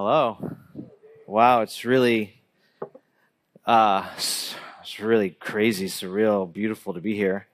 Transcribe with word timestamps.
Hello. 0.00 0.38
Wow, 1.26 1.62
it's 1.62 1.84
really, 1.84 2.40
uh, 3.66 4.08
it's 4.16 4.54
really 5.00 5.30
crazy, 5.30 5.86
surreal, 5.86 6.52
beautiful 6.52 6.94
to 6.94 7.00
be 7.00 7.16
here. 7.16 7.48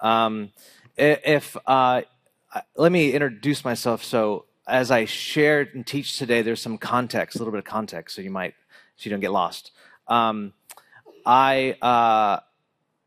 Um, 0.00 0.50
if 0.96 1.56
uh, 1.64 2.02
let 2.74 2.90
me 2.90 3.12
introduce 3.12 3.64
myself. 3.64 4.02
So, 4.02 4.46
as 4.66 4.90
I 4.90 5.04
share 5.04 5.68
and 5.72 5.86
teach 5.86 6.18
today, 6.18 6.42
there's 6.42 6.60
some 6.60 6.78
context, 6.78 7.36
a 7.36 7.38
little 7.38 7.52
bit 7.52 7.58
of 7.58 7.64
context, 7.64 8.16
so 8.16 8.22
you 8.22 8.30
might, 8.32 8.54
so 8.96 9.04
you 9.04 9.12
don't 9.12 9.20
get 9.20 9.30
lost. 9.30 9.70
Um, 10.08 10.54
I, 11.24 11.76
uh, 11.80 12.40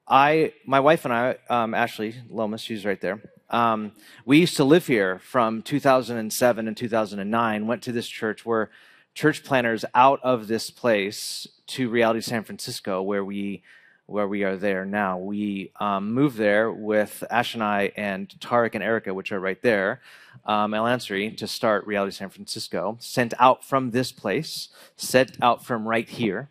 I, 0.08 0.54
my 0.66 0.80
wife 0.80 1.04
and 1.04 1.14
I, 1.14 1.36
um, 1.50 1.74
Ashley 1.74 2.16
Lomas, 2.30 2.62
she's 2.62 2.86
right 2.86 3.02
there. 3.02 3.22
Um, 3.52 3.92
we 4.26 4.40
used 4.40 4.56
to 4.58 4.64
live 4.64 4.88
here 4.88 5.20
from 5.20 5.62
2007 5.62 6.68
and 6.68 6.78
2009. 6.78 7.68
Went 7.68 7.84
to 7.84 7.92
this 7.92 8.08
church 8.08 8.46
where 8.46 8.70
church 9.14 9.44
planners 9.44 9.84
out 9.94 10.22
of 10.24 10.48
this 10.48 10.72
place 10.72 11.48
to 11.68 11.90
Reality 11.90 12.22
San 12.22 12.44
Francisco, 12.44 13.02
where 13.02 13.24
we 13.24 13.62
where 14.06 14.28
we 14.28 14.44
are 14.44 14.58
there 14.58 14.86
now. 14.86 15.18
We 15.18 15.72
um, 15.80 16.14
moved 16.14 16.38
there 16.38 16.72
with 16.72 17.24
Ash 17.30 17.54
and 17.54 17.64
I 17.64 17.92
and 17.96 18.28
Tarek 18.40 18.76
and 18.76 18.84
Erica, 18.84 19.14
which 19.14 19.32
are 19.32 19.40
right 19.40 19.62
there, 19.62 20.02
um, 20.46 20.74
El 20.74 20.84
Ansari, 20.84 21.36
to 21.38 21.48
start 21.48 21.86
Reality 21.88 22.12
San 22.12 22.30
Francisco. 22.30 22.98
Sent 23.00 23.34
out 23.40 23.64
from 23.64 23.92
this 23.92 24.12
place, 24.12 24.70
sent 24.98 25.38
out 25.42 25.64
from 25.64 25.88
right 25.88 26.08
here. 26.10 26.50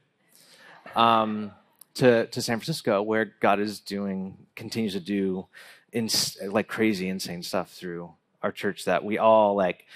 Um, 0.95 1.53
to, 1.95 2.27
to 2.27 2.41
San 2.41 2.59
Francisco, 2.59 3.03
where 3.03 3.35
God 3.41 3.61
is 3.61 3.81
doing, 3.81 4.37
continues 4.55 4.93
to 4.95 5.01
do 5.01 5.47
in, 5.93 6.09
like 6.47 6.69
crazy, 6.69 7.09
insane 7.09 7.43
stuff 7.43 7.73
through 7.73 8.13
our 8.43 8.53
church 8.53 8.85
that 8.85 9.05
we 9.05 9.19
all 9.19 9.55
like. 9.55 9.87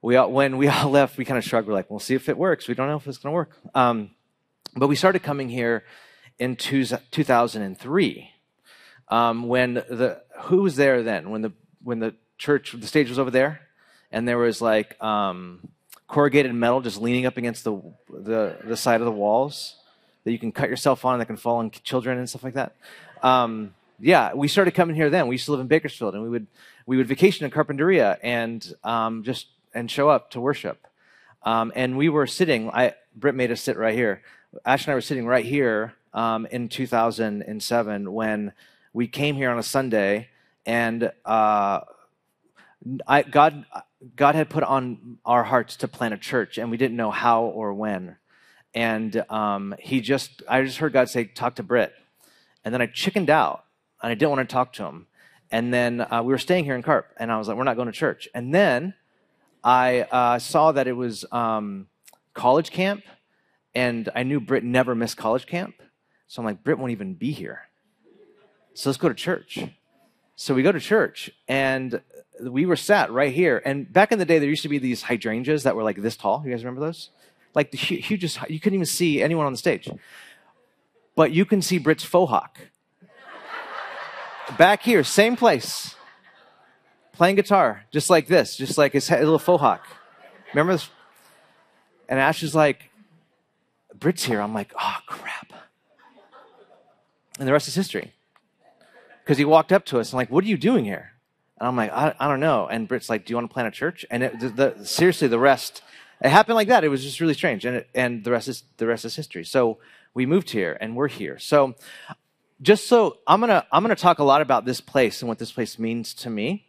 We 0.00 0.16
all, 0.16 0.30
when 0.30 0.56
we 0.56 0.68
all 0.68 0.90
left, 0.90 1.18
we 1.18 1.24
kind 1.24 1.38
of 1.38 1.44
shrugged. 1.44 1.68
We're 1.68 1.74
like, 1.74 1.90
we'll 1.90 1.98
see 1.98 2.14
if 2.14 2.28
it 2.28 2.38
works. 2.38 2.68
We 2.68 2.74
don't 2.74 2.88
know 2.88 2.96
if 2.96 3.06
it's 3.06 3.18
going 3.18 3.32
to 3.32 3.34
work. 3.34 3.56
Um, 3.74 4.10
but 4.76 4.88
we 4.88 4.96
started 4.96 5.22
coming 5.22 5.48
here 5.48 5.84
in 6.38 6.56
two, 6.56 6.84
2003 6.84 8.30
um, 9.08 9.48
when 9.48 9.74
the 9.74 10.22
who 10.42 10.62
was 10.62 10.76
there 10.76 11.02
then 11.02 11.30
when 11.30 11.42
the 11.42 11.52
when 11.82 11.98
the 11.98 12.14
church 12.36 12.74
the 12.78 12.86
stage 12.86 13.08
was 13.08 13.18
over 13.18 13.30
there 13.30 13.60
and 14.12 14.26
there 14.28 14.38
was 14.38 14.60
like 14.60 15.02
um, 15.02 15.68
corrugated 16.06 16.54
metal 16.54 16.80
just 16.80 17.00
leaning 17.00 17.26
up 17.26 17.36
against 17.36 17.64
the, 17.64 17.80
the 18.10 18.56
the 18.64 18.76
side 18.76 19.00
of 19.00 19.06
the 19.06 19.12
walls 19.12 19.76
that 20.24 20.32
you 20.32 20.38
can 20.38 20.52
cut 20.52 20.68
yourself 20.68 21.04
on 21.04 21.18
that 21.18 21.26
can 21.26 21.36
fall 21.36 21.56
on 21.56 21.70
children 21.70 22.18
and 22.18 22.28
stuff 22.28 22.44
like 22.44 22.54
that. 22.54 22.74
Um, 23.22 23.74
yeah, 24.00 24.32
we 24.34 24.48
started 24.48 24.72
coming 24.72 24.94
here 24.94 25.10
then. 25.10 25.26
We 25.26 25.34
used 25.34 25.46
to 25.46 25.52
live 25.52 25.60
in 25.60 25.66
Bakersfield, 25.66 26.14
and 26.14 26.22
we 26.22 26.28
would 26.28 26.46
we 26.86 26.96
would 26.96 27.08
vacation 27.08 27.44
in 27.44 27.50
Carpinteria 27.50 28.18
and 28.22 28.74
um, 28.84 29.22
just 29.24 29.48
and 29.74 29.90
show 29.90 30.08
up 30.08 30.30
to 30.30 30.40
worship. 30.40 30.86
Um, 31.42 31.72
and 31.74 31.96
we 31.96 32.08
were 32.08 32.26
sitting. 32.26 32.70
I 32.70 32.94
Britt 33.16 33.34
made 33.34 33.50
us 33.50 33.60
sit 33.60 33.76
right 33.76 33.94
here. 33.94 34.22
Ash 34.64 34.84
and 34.84 34.92
I 34.92 34.94
were 34.94 35.00
sitting 35.00 35.26
right 35.26 35.44
here 35.44 35.94
um, 36.14 36.46
in 36.46 36.68
2007 36.68 38.12
when 38.12 38.52
we 38.92 39.06
came 39.06 39.36
here 39.36 39.50
on 39.50 39.58
a 39.58 39.62
Sunday, 39.62 40.28
and 40.64 41.10
uh, 41.24 41.80
I, 43.06 43.22
God 43.22 43.64
God 44.14 44.34
had 44.34 44.48
put 44.48 44.62
on 44.62 45.18
our 45.24 45.42
hearts 45.42 45.76
to 45.76 45.88
plant 45.88 46.14
a 46.14 46.18
church, 46.18 46.56
and 46.58 46.70
we 46.70 46.76
didn't 46.76 46.96
know 46.96 47.10
how 47.10 47.42
or 47.42 47.74
when. 47.74 48.16
And 48.74 49.24
um, 49.28 49.74
he 49.80 50.00
just, 50.00 50.42
I 50.48 50.62
just 50.62 50.78
heard 50.78 50.92
God 50.92 51.08
say, 51.08 51.24
"Talk 51.24 51.56
to 51.56 51.62
Britt," 51.62 51.92
and 52.64 52.72
then 52.72 52.80
I 52.80 52.86
chickened 52.86 53.30
out 53.30 53.64
and 54.02 54.10
I 54.10 54.14
didn't 54.14 54.30
want 54.30 54.48
to 54.48 54.52
talk 54.52 54.72
to 54.74 54.84
him. 54.84 55.06
And 55.50 55.72
then 55.72 56.00
uh, 56.00 56.22
we 56.22 56.32
were 56.32 56.38
staying 56.38 56.64
here 56.64 56.74
in 56.74 56.82
Carp, 56.82 57.12
and 57.16 57.32
I 57.32 57.38
was 57.38 57.48
like, 57.48 57.56
we're 57.56 57.64
not 57.64 57.76
going 57.76 57.86
to 57.86 57.92
church. 57.92 58.28
And 58.34 58.54
then 58.54 58.94
I 59.64 60.02
uh, 60.02 60.38
saw 60.38 60.72
that 60.72 60.86
it 60.86 60.92
was 60.92 61.24
um, 61.32 61.88
college 62.34 62.70
camp, 62.70 63.02
and 63.74 64.08
I 64.14 64.22
knew 64.24 64.40
Britt 64.40 64.64
never 64.64 64.94
missed 64.94 65.16
college 65.16 65.46
camp. 65.46 65.74
So 66.26 66.42
I'm 66.42 66.46
like, 66.46 66.62
Britt 66.62 66.78
won't 66.78 66.92
even 66.92 67.14
be 67.14 67.32
here. 67.32 67.62
So 68.74 68.90
let's 68.90 68.98
go 68.98 69.08
to 69.08 69.14
church. 69.14 69.58
So 70.36 70.54
we 70.54 70.62
go 70.62 70.70
to 70.70 70.80
church, 70.80 71.30
and 71.48 72.00
we 72.40 72.66
were 72.66 72.76
sat 72.76 73.10
right 73.10 73.32
here. 73.32 73.62
And 73.64 73.90
back 73.90 74.12
in 74.12 74.18
the 74.18 74.24
day, 74.24 74.38
there 74.38 74.48
used 74.48 74.62
to 74.62 74.68
be 74.68 74.78
these 74.78 75.02
hydrangeas 75.02 75.62
that 75.62 75.74
were 75.74 75.82
like 75.82 76.00
this 76.00 76.16
tall. 76.16 76.42
You 76.44 76.50
guys 76.50 76.62
remember 76.62 76.82
those? 76.82 77.10
Like 77.54 77.70
the 77.70 77.78
hugest, 77.78 78.38
you 78.48 78.60
couldn't 78.60 78.74
even 78.74 78.86
see 78.86 79.22
anyone 79.22 79.46
on 79.46 79.52
the 79.52 79.58
stage. 79.58 79.90
But 81.16 81.32
you 81.32 81.44
can 81.44 81.62
see 81.62 81.78
Britt's 81.78 82.04
faux 82.04 82.30
hawk 82.30 82.60
back 84.56 84.82
here, 84.82 85.04
same 85.04 85.36
place, 85.36 85.94
playing 87.12 87.36
guitar, 87.36 87.84
just 87.90 88.08
like 88.08 88.26
this, 88.26 88.56
just 88.56 88.78
like 88.78 88.92
his 88.92 89.10
little 89.10 89.38
faux 89.38 89.60
hawk. 89.60 89.86
Remember 90.52 90.72
this? 90.72 90.88
And 92.08 92.18
Ash 92.18 92.42
is 92.42 92.54
like, 92.54 92.90
Britt's 93.94 94.24
here. 94.24 94.40
I'm 94.40 94.54
like, 94.54 94.72
oh, 94.78 94.96
crap. 95.06 95.52
And 97.38 97.46
the 97.46 97.52
rest 97.52 97.68
is 97.68 97.74
history. 97.74 98.14
Because 99.22 99.38
he 99.38 99.44
walked 99.44 99.72
up 99.72 99.84
to 99.86 100.00
us 100.00 100.12
and 100.12 100.16
like, 100.16 100.30
what 100.30 100.44
are 100.44 100.48
you 100.48 100.56
doing 100.56 100.84
here? 100.84 101.12
And 101.58 101.68
I'm 101.68 101.76
like, 101.76 101.92
I, 101.92 102.14
I 102.18 102.28
don't 102.28 102.40
know. 102.40 102.66
And 102.66 102.88
Britt's 102.88 103.10
like, 103.10 103.26
do 103.26 103.32
you 103.32 103.36
want 103.36 103.50
to 103.50 103.52
plant 103.52 103.68
a 103.68 103.70
church? 103.70 104.06
And 104.10 104.22
it, 104.22 104.40
the, 104.40 104.48
the, 104.48 104.84
seriously, 104.86 105.28
the 105.28 105.38
rest, 105.38 105.82
it 106.22 106.30
happened 106.30 106.54
like 106.54 106.68
that. 106.68 106.84
It 106.84 106.88
was 106.88 107.02
just 107.02 107.20
really 107.20 107.34
strange. 107.34 107.64
And, 107.64 107.78
it, 107.78 107.88
and 107.94 108.24
the 108.24 108.30
rest 108.30 108.48
is, 108.48 108.64
the 108.78 108.86
rest 108.86 109.04
is 109.04 109.16
history. 109.16 109.44
So 109.44 109.78
we 110.14 110.24
moved 110.24 110.50
here 110.50 110.78
and 110.80 110.96
we're 110.96 111.08
here. 111.08 111.38
So 111.38 111.74
just 112.60 112.86
so 112.88 113.18
I'm 113.26 113.40
gonna 113.40 113.66
I'm 113.70 113.82
gonna 113.82 113.96
talk 113.96 114.18
a 114.18 114.24
lot 114.24 114.42
about 114.42 114.64
this 114.64 114.80
place 114.80 115.22
and 115.22 115.28
what 115.28 115.38
this 115.38 115.52
place 115.52 115.78
means 115.78 116.14
to 116.14 116.30
me, 116.30 116.66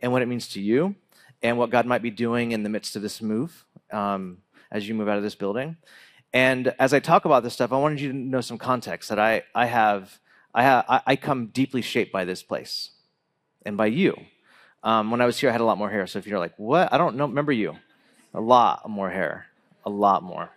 and 0.00 0.12
what 0.12 0.22
it 0.22 0.26
means 0.26 0.48
to 0.48 0.60
you, 0.60 0.94
and 1.42 1.58
what 1.58 1.70
God 1.70 1.86
might 1.86 2.02
be 2.02 2.10
doing 2.10 2.52
in 2.52 2.62
the 2.62 2.68
midst 2.68 2.96
of 2.96 3.02
this 3.02 3.20
move 3.20 3.64
um, 3.92 4.38
as 4.70 4.88
you 4.88 4.94
move 4.94 5.08
out 5.08 5.16
of 5.16 5.22
this 5.22 5.34
building. 5.34 5.76
And 6.32 6.74
as 6.78 6.92
I 6.92 7.00
talk 7.00 7.24
about 7.24 7.42
this 7.42 7.54
stuff, 7.54 7.72
I 7.72 7.76
wanted 7.76 8.00
you 8.00 8.10
to 8.10 8.16
know 8.16 8.40
some 8.40 8.58
context 8.58 9.08
that 9.08 9.18
I 9.18 9.42
I 9.54 9.66
have 9.66 10.18
I 10.54 10.62
have 10.62 10.84
I 11.06 11.16
come 11.16 11.46
deeply 11.46 11.82
shaped 11.82 12.12
by 12.12 12.24
this 12.24 12.42
place, 12.42 12.90
and 13.64 13.76
by 13.76 13.86
you. 13.86 14.16
Um, 14.84 15.10
when 15.10 15.22
I 15.22 15.26
was 15.26 15.38
here, 15.38 15.48
I 15.48 15.52
had 15.52 15.62
a 15.62 15.64
lot 15.64 15.78
more 15.78 15.90
hair. 15.90 16.06
So 16.06 16.18
if 16.18 16.26
you're 16.26 16.38
like, 16.38 16.52
what? 16.58 16.92
I 16.92 16.98
don't 16.98 17.16
know. 17.16 17.26
Remember 17.26 17.52
you? 17.52 17.76
A 18.34 18.40
lot 18.40 18.88
more 18.88 19.10
hair. 19.10 19.46
A 19.86 19.90
lot 19.90 20.22
more. 20.22 20.50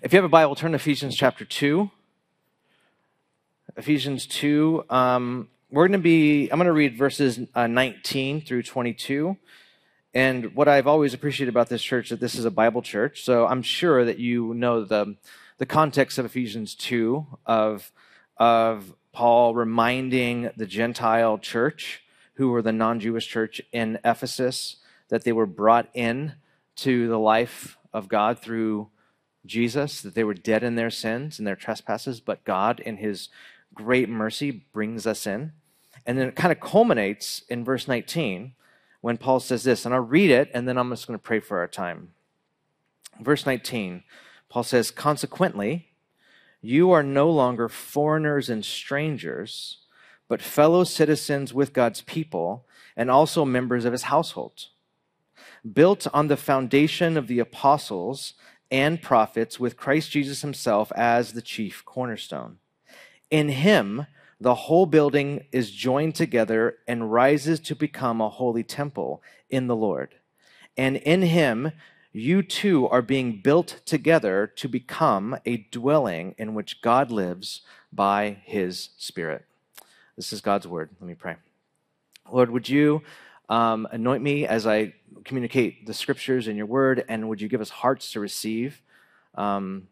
If 0.00 0.12
you 0.12 0.16
have 0.16 0.24
a 0.24 0.28
Bible, 0.28 0.54
turn 0.54 0.70
to 0.72 0.76
Ephesians 0.76 1.14
chapter 1.14 1.44
2. 1.44 1.90
Ephesians 3.76 4.26
2. 4.26 4.86
Um, 4.88 5.48
we're 5.70 5.86
going 5.86 6.00
to 6.00 6.02
be, 6.02 6.48
I'm 6.48 6.58
going 6.58 6.66
to 6.66 6.72
read 6.72 6.96
verses 6.96 7.40
uh, 7.54 7.66
19 7.66 8.40
through 8.40 8.62
22. 8.62 9.36
And 10.14 10.54
what 10.54 10.66
I've 10.66 10.86
always 10.86 11.12
appreciated 11.12 11.50
about 11.50 11.68
this 11.68 11.82
church 11.82 12.08
that 12.08 12.18
this 12.18 12.36
is 12.36 12.46
a 12.46 12.50
Bible 12.50 12.80
church. 12.80 13.22
So 13.22 13.46
I'm 13.46 13.60
sure 13.60 14.04
that 14.06 14.18
you 14.18 14.54
know 14.54 14.82
the, 14.82 15.16
the 15.58 15.66
context 15.66 16.16
of 16.16 16.24
Ephesians 16.24 16.74
2 16.74 17.26
of, 17.44 17.92
of 18.38 18.94
Paul 19.12 19.54
reminding 19.54 20.50
the 20.56 20.66
Gentile 20.66 21.36
church, 21.36 22.02
who 22.34 22.50
were 22.50 22.62
the 22.62 22.72
non 22.72 22.98
Jewish 22.98 23.26
church 23.26 23.60
in 23.72 23.98
Ephesus, 24.04 24.76
that 25.10 25.24
they 25.24 25.32
were 25.32 25.46
brought 25.46 25.88
in 25.92 26.32
to 26.76 27.08
the 27.08 27.18
life 27.18 27.76
of 27.92 28.08
God 28.08 28.38
through 28.38 28.88
Jesus, 29.44 30.00
that 30.00 30.14
they 30.14 30.24
were 30.24 30.34
dead 30.34 30.62
in 30.62 30.76
their 30.76 30.90
sins 30.90 31.38
and 31.38 31.46
their 31.46 31.56
trespasses, 31.56 32.20
but 32.20 32.44
God, 32.44 32.80
in 32.80 32.96
his 32.96 33.28
great 33.76 34.08
mercy 34.08 34.50
brings 34.50 35.06
us 35.06 35.26
in. 35.26 35.52
And 36.04 36.18
then 36.18 36.28
it 36.28 36.34
kind 36.34 36.50
of 36.50 36.58
culminates 36.58 37.42
in 37.48 37.64
verse 37.64 37.86
19 37.86 38.54
when 39.00 39.18
Paul 39.18 39.38
says 39.38 39.62
this, 39.62 39.84
and 39.84 39.94
I'll 39.94 40.00
read 40.00 40.30
it 40.30 40.50
and 40.52 40.66
then 40.66 40.76
I'm 40.76 40.90
just 40.90 41.06
going 41.06 41.18
to 41.18 41.22
pray 41.22 41.38
for 41.38 41.58
our 41.58 41.68
time. 41.68 42.12
Verse 43.20 43.46
19, 43.46 44.02
Paul 44.48 44.64
says, 44.64 44.90
Consequently, 44.90 45.88
you 46.60 46.90
are 46.90 47.02
no 47.02 47.30
longer 47.30 47.68
foreigners 47.68 48.50
and 48.50 48.64
strangers, 48.64 49.78
but 50.28 50.42
fellow 50.42 50.84
citizens 50.84 51.54
with 51.54 51.72
God's 51.72 52.00
people 52.00 52.66
and 52.96 53.10
also 53.10 53.44
members 53.44 53.84
of 53.84 53.92
his 53.92 54.04
household, 54.04 54.66
built 55.70 56.06
on 56.12 56.28
the 56.28 56.36
foundation 56.36 57.16
of 57.16 57.26
the 57.26 57.38
apostles 57.38 58.34
and 58.70 59.00
prophets 59.00 59.60
with 59.60 59.76
Christ 59.76 60.10
Jesus 60.10 60.42
himself 60.42 60.90
as 60.96 61.32
the 61.32 61.42
chief 61.42 61.84
cornerstone. 61.84 62.58
In 63.30 63.48
him, 63.48 64.06
the 64.40 64.54
whole 64.54 64.86
building 64.86 65.46
is 65.50 65.70
joined 65.70 66.14
together 66.14 66.78
and 66.86 67.12
rises 67.12 67.58
to 67.60 67.74
become 67.74 68.20
a 68.20 68.28
holy 68.28 68.62
temple 68.62 69.22
in 69.48 69.66
the 69.66 69.76
Lord. 69.76 70.14
And 70.76 70.96
in 70.96 71.22
him, 71.22 71.72
you 72.12 72.42
too 72.42 72.88
are 72.88 73.02
being 73.02 73.40
built 73.42 73.80
together 73.84 74.46
to 74.56 74.68
become 74.68 75.36
a 75.44 75.58
dwelling 75.70 76.34
in 76.38 76.54
which 76.54 76.80
God 76.82 77.10
lives 77.10 77.62
by 77.92 78.38
his 78.44 78.90
Spirit. 78.96 79.44
This 80.16 80.32
is 80.32 80.40
God's 80.40 80.66
word. 80.66 80.90
Let 81.00 81.08
me 81.08 81.14
pray. 81.14 81.36
Lord, 82.30 82.50
would 82.50 82.68
you 82.68 83.02
um, 83.48 83.86
anoint 83.90 84.22
me 84.22 84.46
as 84.46 84.66
I 84.66 84.94
communicate 85.24 85.86
the 85.86 85.94
scriptures 85.94 86.48
in 86.48 86.56
your 86.56 86.66
word, 86.66 87.04
and 87.08 87.28
would 87.28 87.40
you 87.40 87.48
give 87.48 87.60
us 87.60 87.70
hearts 87.70 88.12
to 88.12 88.20
receive? 88.20 88.82
Um, 89.34 89.88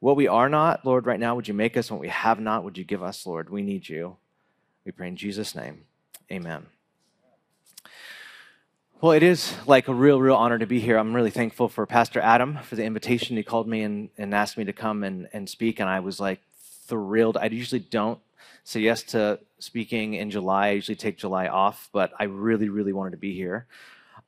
what 0.00 0.16
we 0.16 0.26
are 0.26 0.48
not, 0.48 0.84
Lord, 0.84 1.06
right 1.06 1.20
now, 1.20 1.34
would 1.34 1.46
you 1.46 1.54
make 1.54 1.76
us? 1.76 1.90
What 1.90 2.00
we 2.00 2.08
have 2.08 2.40
not, 2.40 2.64
would 2.64 2.76
you 2.78 2.84
give 2.84 3.02
us, 3.02 3.26
Lord? 3.26 3.50
We 3.50 3.62
need 3.62 3.88
you. 3.88 4.16
We 4.84 4.92
pray 4.92 5.08
in 5.08 5.16
Jesus' 5.16 5.54
name. 5.54 5.84
Amen. 6.32 6.66
Well, 9.02 9.12
it 9.12 9.22
is 9.22 9.54
like 9.66 9.88
a 9.88 9.94
real, 9.94 10.20
real 10.20 10.34
honor 10.34 10.58
to 10.58 10.66
be 10.66 10.80
here. 10.80 10.96
I'm 10.96 11.14
really 11.14 11.30
thankful 11.30 11.68
for 11.68 11.86
Pastor 11.86 12.20
Adam 12.20 12.58
for 12.64 12.76
the 12.76 12.84
invitation. 12.84 13.36
He 13.36 13.42
called 13.42 13.68
me 13.68 13.82
and, 13.82 14.08
and 14.16 14.34
asked 14.34 14.56
me 14.56 14.64
to 14.64 14.72
come 14.72 15.04
and, 15.04 15.28
and 15.32 15.48
speak, 15.48 15.80
and 15.80 15.88
I 15.88 16.00
was 16.00 16.18
like 16.18 16.40
thrilled. 16.86 17.36
I 17.36 17.46
usually 17.46 17.80
don't 17.80 18.18
say 18.64 18.80
yes 18.80 19.02
to 19.02 19.38
speaking 19.58 20.14
in 20.14 20.30
July. 20.30 20.68
I 20.68 20.72
usually 20.72 20.96
take 20.96 21.18
July 21.18 21.48
off, 21.48 21.88
but 21.92 22.12
I 22.18 22.24
really, 22.24 22.68
really 22.68 22.92
wanted 22.92 23.12
to 23.12 23.16
be 23.16 23.34
here. 23.34 23.66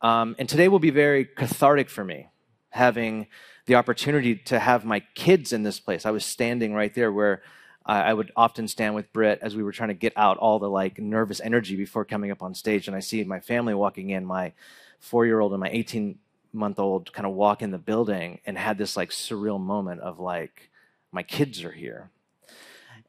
Um, 0.01 0.37
and 0.39 0.49
today 0.49 0.69
will 0.69 0.79
be 0.79 0.91
very 0.91 1.25
cathartic 1.25 1.89
for 1.89 2.05
me, 2.05 2.29
having 2.71 3.27
the 3.67 3.75
opportunity 3.75 4.35
to 4.35 4.59
have 4.59 4.85
my 4.85 5.01
kids 5.15 5.53
in 5.53 5.63
this 5.63 5.79
place. 5.79 6.05
I 6.05 6.11
was 6.11 6.25
standing 6.25 6.75
right 6.75 6.95
there 6.95 7.13
where 7.13 7.43
I 7.85 8.15
would 8.15 8.31
often 8.37 8.69
stand 8.69 8.95
with 8.95 9.13
Britt 9.13 9.41
as 9.43 9.57
we 9.57 9.65
were 9.65 9.73
trying 9.73 9.89
to 9.89 9.95
get 9.95 10.13
out 10.17 10.39
all 10.39 10.61
the 10.61 10.71
like 10.71 10.99
nervous 10.99 11.41
energy 11.41 11.75
before 11.75 12.05
coming 12.05 12.31
up 12.31 12.43
on 12.43 12.55
stage. 12.55 12.87
And 12.87 12.97
I 12.97 13.01
see 13.01 13.25
my 13.25 13.41
family 13.41 13.75
walking 13.75 14.11
in, 14.11 14.25
my 14.25 14.53
four 15.01 15.27
year 15.27 15.41
old 15.41 15.53
and 15.53 15.61
my 15.61 15.69
18 15.71 16.17
month 16.53 16.79
old 16.79 17.13
kind 17.13 17.27
of 17.27 17.33
walk 17.33 17.61
in 17.61 17.73
the 17.73 17.79
building 17.79 18.39
and 18.47 18.57
had 18.57 18.79
this 18.79 18.97
like 18.97 19.11
surreal 19.11 19.61
moment 19.61 20.01
of 20.01 20.21
like, 20.21 20.71
my 21.11 21.25
kids 21.25 21.65
are 21.65 21.73
here. 21.73 22.11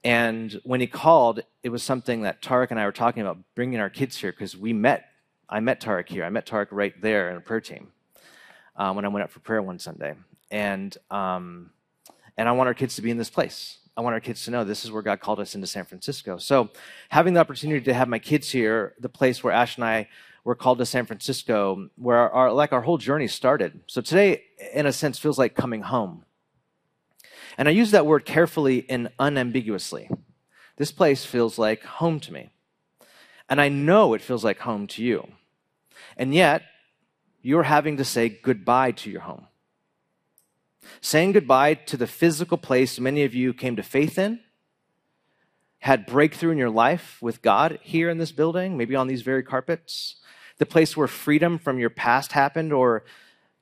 And 0.04 0.60
when 0.64 0.82
he 0.82 0.88
called, 0.88 1.44
it 1.62 1.70
was 1.70 1.84
something 1.84 2.24
that 2.24 2.42
Tarek 2.42 2.72
and 2.72 2.80
I 2.80 2.86
were 2.86 2.92
talking 2.92 3.22
about 3.22 3.38
bringing 3.56 3.80
our 3.80 3.90
kids 3.90 4.18
here 4.18 4.32
because 4.32 4.58
we 4.58 4.74
met. 4.74 5.06
I 5.48 5.60
met 5.60 5.80
Tarek 5.80 6.10
here. 6.10 6.26
I 6.26 6.30
met 6.30 6.48
Tarek 6.48 6.68
right 6.72 7.00
there 7.00 7.30
in 7.30 7.38
a 7.38 7.42
prayer 7.42 7.62
team 7.62 7.92
uh, 8.76 8.92
when 8.94 9.06
I 9.06 9.08
went 9.10 9.24
up 9.24 9.30
for 9.30 9.40
prayer 9.40 9.62
one 9.62 9.78
Sunday. 9.78 10.16
And, 10.54 10.98
um, 11.12 11.72
and 12.38 12.48
I 12.48 12.54
want 12.54 12.68
our 12.68 12.74
kids 12.74 12.96
to 12.96 13.02
be 13.02 13.12
in 13.12 13.18
this 13.18 13.30
place 13.30 13.80
I 13.96 14.02
want 14.02 14.16
our 14.16 14.20
kids 14.20 14.46
to 14.46 14.52
know 14.52 14.64
this 14.64 14.84
is 14.84 14.92
where 14.92 15.04
God 15.04 15.20
called 15.20 15.40
us 15.40 15.54
into 15.54 15.68
San 15.68 15.86
Francisco. 15.86 16.38
So, 16.38 16.70
having 17.10 17.34
the 17.34 17.40
opportunity 17.40 17.82
to 17.86 17.94
have 17.94 18.08
my 18.08 18.20
kids 18.20 18.50
here, 18.50 18.96
the 19.00 19.10
place 19.10 19.44
where 19.44 19.54
Ash 19.54 19.76
and 19.76 19.86
I 19.86 20.08
were 20.44 20.56
called 20.56 20.80
to 20.80 20.86
San 20.86 21.06
Francisco, 21.06 21.90
where 21.96 22.18
our, 22.18 22.32
our, 22.32 22.54
like 22.54 22.74
our 22.74 22.82
whole 22.82 22.98
journey 22.98 23.28
started. 23.28 23.80
So 23.88 24.02
today, 24.02 24.44
in 24.74 24.86
a 24.86 24.92
sense, 24.92 25.20
feels 25.20 25.38
like 25.38 25.56
coming 25.56 25.84
home. 25.84 26.26
And 27.58 27.68
I 27.68 27.72
use 27.72 27.92
that 27.92 28.06
word 28.06 28.26
carefully 28.26 28.86
and 28.90 29.10
unambiguously. 29.20 30.10
This 30.78 30.92
place 30.92 31.24
feels 31.24 31.58
like 31.60 31.84
home 31.84 32.20
to 32.22 32.34
me. 32.34 32.50
And 33.48 33.62
I 33.62 33.70
know 33.70 34.16
it 34.16 34.22
feels 34.22 34.44
like 34.44 34.60
home 34.60 34.88
to 34.88 35.04
you. 35.04 35.28
And 36.18 36.34
yet, 36.34 36.64
you're 37.42 37.64
having 37.64 37.98
to 37.98 38.06
say 38.06 38.28
goodbye 38.28 38.92
to 38.92 39.12
your 39.12 39.22
home 39.22 39.48
saying 41.02 41.34
goodbye 41.34 41.74
to 41.74 41.98
the 41.98 42.08
physical 42.08 42.58
place 42.58 43.00
many 43.00 43.24
of 43.24 43.34
you 43.34 43.54
came 43.54 43.76
to 43.76 43.84
faith 43.84 44.18
in, 44.18 44.40
had 45.80 46.06
breakthrough 46.06 46.52
in 46.52 46.58
your 46.58 46.70
life 46.70 47.18
with 47.22 47.42
God 47.42 47.80
here 47.82 48.10
in 48.10 48.18
this 48.18 48.32
building, 48.32 48.78
maybe 48.78 48.96
on 48.96 49.08
these 49.08 49.22
very 49.22 49.44
carpets, 49.44 50.16
the 50.58 50.66
place 50.66 50.96
where 50.96 51.08
freedom 51.08 51.58
from 51.58 51.78
your 51.78 51.90
past 51.90 52.32
happened, 52.32 52.72
or 52.72 53.04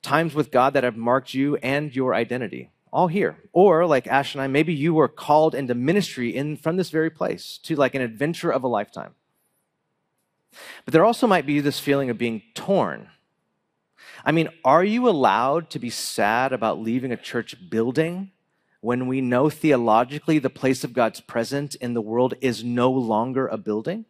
times 0.01 0.35
with 0.35 0.51
God 0.51 0.73
that 0.73 0.83
have 0.83 0.97
marked 0.97 1.33
you 1.33 1.56
and 1.57 1.95
your 1.95 2.13
identity. 2.13 2.69
All 2.94 3.07
here. 3.07 3.38
Or, 3.53 3.85
like 3.85 4.06
Ash 4.06 4.35
and 4.35 4.41
I, 4.41 4.47
maybe 4.47 4.74
you 4.74 4.94
were 4.94 5.07
called 5.07 5.56
into 5.56 5.74
ministry 5.74 6.35
in, 6.35 6.57
from 6.57 6.75
this 6.75 6.89
very 6.89 7.09
place 7.09 7.57
to 7.63 7.75
like 7.75 7.95
an 7.95 8.01
adventure 8.01 8.51
of 8.51 8.63
a 8.63 8.67
lifetime. 8.67 9.15
But 10.85 10.94
there 10.94 11.06
also 11.06 11.25
might 11.25 11.45
be 11.45 11.59
this 11.59 11.79
feeling 11.79 12.09
of 12.09 12.17
being 12.17 12.41
torn 12.53 13.07
I 14.23 14.31
mean, 14.31 14.50
are 14.63 14.83
you 14.83 15.07
allowed 15.07 15.69
to 15.71 15.79
be 15.79 15.89
sad 15.89 16.53
about 16.53 16.79
leaving 16.79 17.12
a 17.12 17.18
church 17.18 17.56
building 17.69 18.31
when 18.79 19.07
we 19.07 19.21
know 19.21 19.50
theologically 19.50 20.39
the 20.39 20.50
place 20.50 20.83
of 20.83 20.94
God's 20.94 21.21
presence 21.21 21.75
in 21.75 21.94
the 21.94 22.01
world 22.01 22.35
is 22.41 22.63
no 22.63 22.91
longer 22.91 23.47
a 23.47 23.57
building? 23.57 24.06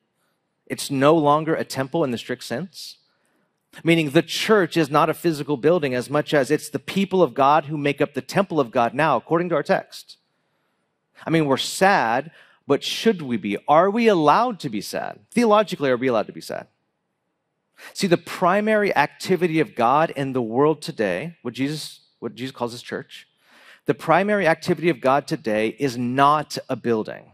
It's 0.67 0.91
no 0.91 1.15
longer 1.15 1.55
a 1.55 1.63
temple 1.63 2.03
in 2.03 2.11
the 2.11 2.17
strict 2.17 2.43
sense. 2.43 2.97
Meaning 3.83 4.09
the 4.09 4.21
church 4.21 4.75
is 4.75 4.89
not 4.89 5.09
a 5.09 5.13
physical 5.13 5.55
building 5.55 5.93
as 5.93 6.09
much 6.09 6.33
as 6.33 6.51
it's 6.51 6.69
the 6.69 6.79
people 6.79 7.23
of 7.23 7.33
God 7.33 7.65
who 7.65 7.77
make 7.77 8.01
up 8.01 8.13
the 8.13 8.21
temple 8.21 8.59
of 8.59 8.71
God 8.71 8.93
now, 8.93 9.15
according 9.15 9.49
to 9.49 9.55
our 9.55 9.63
text. 9.63 10.17
I 11.25 11.29
mean, 11.29 11.45
we're 11.45 11.57
sad, 11.57 12.31
but 12.67 12.83
should 12.83 13.21
we 13.21 13.37
be? 13.37 13.57
Are 13.67 13.89
we 13.89 14.07
allowed 14.07 14.59
to 14.61 14.69
be 14.69 14.81
sad? 14.81 15.19
Theologically, 15.31 15.89
are 15.89 15.97
we 15.97 16.07
allowed 16.07 16.27
to 16.27 16.33
be 16.33 16.41
sad? 16.41 16.67
See, 17.93 18.07
the 18.07 18.17
primary 18.17 18.95
activity 18.95 19.59
of 19.59 19.75
God 19.75 20.11
in 20.11 20.33
the 20.33 20.41
world 20.41 20.81
today, 20.81 21.37
what 21.41 21.53
Jesus, 21.53 22.01
what 22.19 22.35
Jesus 22.35 22.55
calls 22.55 22.71
his 22.71 22.81
church, 22.81 23.27
the 23.85 23.93
primary 23.93 24.47
activity 24.47 24.89
of 24.89 25.01
God 25.01 25.27
today 25.27 25.75
is 25.79 25.97
not 25.97 26.57
a 26.69 26.75
building. 26.75 27.31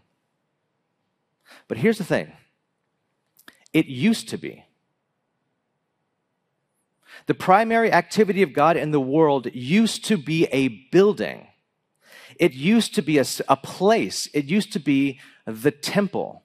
But 1.67 1.77
here's 1.77 1.97
the 1.97 2.03
thing 2.03 2.31
it 3.73 3.85
used 3.85 4.29
to 4.29 4.38
be. 4.38 4.63
The 7.25 7.33
primary 7.33 7.91
activity 7.91 8.41
of 8.41 8.53
God 8.53 8.77
in 8.77 8.91
the 8.91 9.01
world 9.01 9.53
used 9.53 10.05
to 10.05 10.17
be 10.17 10.45
a 10.45 10.69
building. 10.91 11.47
It 12.38 12.53
used 12.53 12.95
to 12.95 13.01
be 13.01 13.17
a, 13.17 13.25
a 13.49 13.57
place. 13.57 14.29
It 14.33 14.45
used 14.45 14.71
to 14.73 14.79
be 14.79 15.19
the 15.45 15.71
temple. 15.71 16.44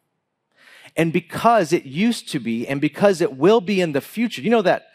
And 0.96 1.12
because 1.12 1.72
it 1.72 1.84
used 1.84 2.28
to 2.30 2.38
be, 2.38 2.66
and 2.66 2.80
because 2.80 3.20
it 3.20 3.36
will 3.36 3.60
be 3.60 3.80
in 3.80 3.92
the 3.92 4.00
future, 4.00 4.42
you 4.42 4.50
know 4.50 4.62
that, 4.62 4.88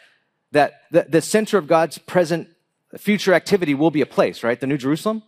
that 0.52 0.82
the, 0.90 1.06
the 1.08 1.20
center 1.20 1.58
of 1.58 1.66
God's 1.66 1.98
present 1.98 2.48
future 2.96 3.34
activity 3.34 3.74
will 3.74 3.90
be 3.90 4.00
a 4.00 4.06
place, 4.06 4.42
right? 4.42 4.58
The 4.58 4.66
New 4.66 4.78
Jerusalem? 4.78 5.22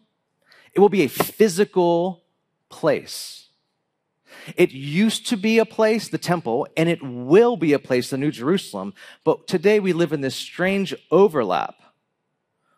It 0.74 0.80
will 0.80 0.88
be 0.88 1.02
a 1.02 1.08
physical 1.08 2.22
place. 2.68 3.48
It 4.56 4.70
used 4.70 5.26
to 5.28 5.36
be 5.36 5.58
a 5.58 5.66
place, 5.66 6.08
the 6.08 6.18
temple, 6.18 6.66
and 6.76 6.88
it 6.88 7.02
will 7.02 7.56
be 7.56 7.72
a 7.72 7.78
place, 7.78 8.10
the 8.10 8.16
New 8.16 8.30
Jerusalem. 8.30 8.94
But 9.24 9.46
today 9.46 9.80
we 9.80 9.92
live 9.92 10.12
in 10.12 10.20
this 10.20 10.36
strange 10.36 10.94
overlap 11.10 11.74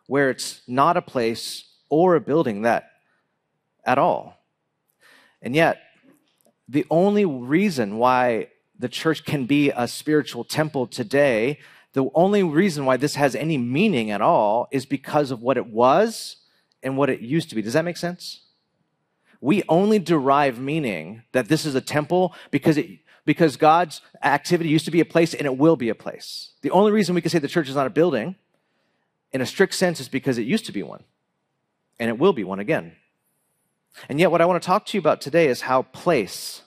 where 0.07 0.29
it's 0.29 0.61
not 0.67 0.97
a 0.97 1.01
place 1.01 1.65
or 1.89 2.15
a 2.15 2.21
building 2.21 2.63
that 2.63 2.91
at 3.85 3.97
all. 3.97 4.37
And 5.41 5.55
yet, 5.55 5.79
the 6.67 6.85
only 6.89 7.25
reason 7.25 7.97
why 7.97 8.47
the 8.77 8.89
church 8.89 9.25
can 9.25 9.45
be 9.45 9.69
a 9.69 9.87
spiritual 9.87 10.43
temple 10.43 10.87
today, 10.87 11.59
the 11.93 12.09
only 12.15 12.43
reason 12.43 12.85
why 12.85 12.97
this 12.97 13.15
has 13.15 13.35
any 13.35 13.57
meaning 13.57 14.11
at 14.11 14.21
all 14.21 14.67
is 14.71 14.85
because 14.85 15.31
of 15.31 15.41
what 15.41 15.57
it 15.57 15.67
was 15.67 16.37
and 16.81 16.97
what 16.97 17.09
it 17.09 17.21
used 17.21 17.49
to 17.49 17.55
be. 17.55 17.61
Does 17.61 17.73
that 17.73 17.85
make 17.85 17.97
sense? 17.97 18.41
We 19.41 19.63
only 19.69 19.99
derive 19.99 20.59
meaning 20.59 21.23
that 21.33 21.49
this 21.49 21.65
is 21.65 21.75
a 21.75 21.81
temple 21.81 22.33
because 22.49 22.77
it, 22.77 22.99
because 23.25 23.55
God's 23.57 24.01
activity 24.21 24.69
used 24.69 24.85
to 24.85 24.91
be 24.91 24.99
a 24.99 25.05
place 25.05 25.33
and 25.33 25.45
it 25.45 25.57
will 25.57 25.75
be 25.75 25.89
a 25.89 25.95
place. 25.95 26.51
The 26.61 26.71
only 26.71 26.91
reason 26.91 27.15
we 27.15 27.21
can 27.21 27.29
say 27.29 27.39
the 27.39 27.47
church 27.47 27.69
is 27.69 27.75
not 27.75 27.87
a 27.87 27.91
building 27.91 28.35
in 29.31 29.41
a 29.41 29.45
strict 29.45 29.75
sense 29.75 29.99
is 29.99 30.09
because 30.09 30.37
it 30.37 30.43
used 30.43 30.65
to 30.65 30.71
be 30.71 30.83
one 30.83 31.03
and 31.99 32.09
it 32.09 32.17
will 32.17 32.33
be 32.33 32.43
one 32.43 32.59
again. 32.59 32.95
And 34.09 34.19
yet, 34.19 34.31
what 34.31 34.41
I 34.41 34.45
want 34.45 34.61
to 34.61 34.65
talk 34.65 34.85
to 34.87 34.97
you 34.97 34.99
about 34.99 35.21
today 35.21 35.47
is 35.47 35.61
how 35.61 35.83
place 35.83 36.63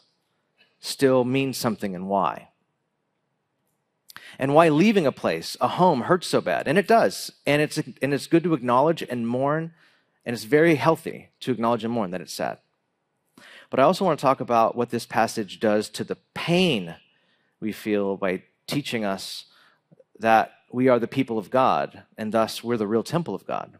still 0.80 1.24
means 1.24 1.56
something 1.56 1.94
and 1.94 2.08
why. 2.08 2.48
And 4.38 4.54
why 4.54 4.68
leaving 4.68 5.06
a 5.06 5.12
place, 5.12 5.56
a 5.60 5.68
home, 5.68 6.02
hurts 6.02 6.26
so 6.26 6.40
bad. 6.40 6.68
And 6.68 6.78
it 6.78 6.86
does. 6.86 7.32
And 7.46 7.62
it's, 7.62 7.78
and 7.78 8.14
it's 8.14 8.26
good 8.26 8.44
to 8.44 8.54
acknowledge 8.54 9.02
and 9.02 9.26
mourn. 9.26 9.72
And 10.24 10.34
it's 10.34 10.44
very 10.44 10.74
healthy 10.74 11.30
to 11.40 11.52
acknowledge 11.52 11.84
and 11.84 11.92
mourn 11.92 12.10
that 12.10 12.20
it's 12.20 12.32
sad. 12.32 12.58
But 13.70 13.80
I 13.80 13.84
also 13.84 14.04
want 14.04 14.18
to 14.18 14.22
talk 14.22 14.40
about 14.40 14.76
what 14.76 14.90
this 14.90 15.06
passage 15.06 15.58
does 15.58 15.88
to 15.90 16.04
the 16.04 16.18
pain 16.34 16.96
we 17.60 17.72
feel 17.72 18.16
by 18.16 18.42
teaching 18.66 19.04
us 19.04 19.46
that 20.18 20.52
we 20.70 20.88
are 20.88 20.98
the 20.98 21.08
people 21.08 21.38
of 21.38 21.50
God, 21.50 22.02
and 22.18 22.32
thus 22.32 22.62
we're 22.62 22.76
the 22.76 22.86
real 22.86 23.02
temple 23.02 23.34
of 23.34 23.46
God. 23.46 23.78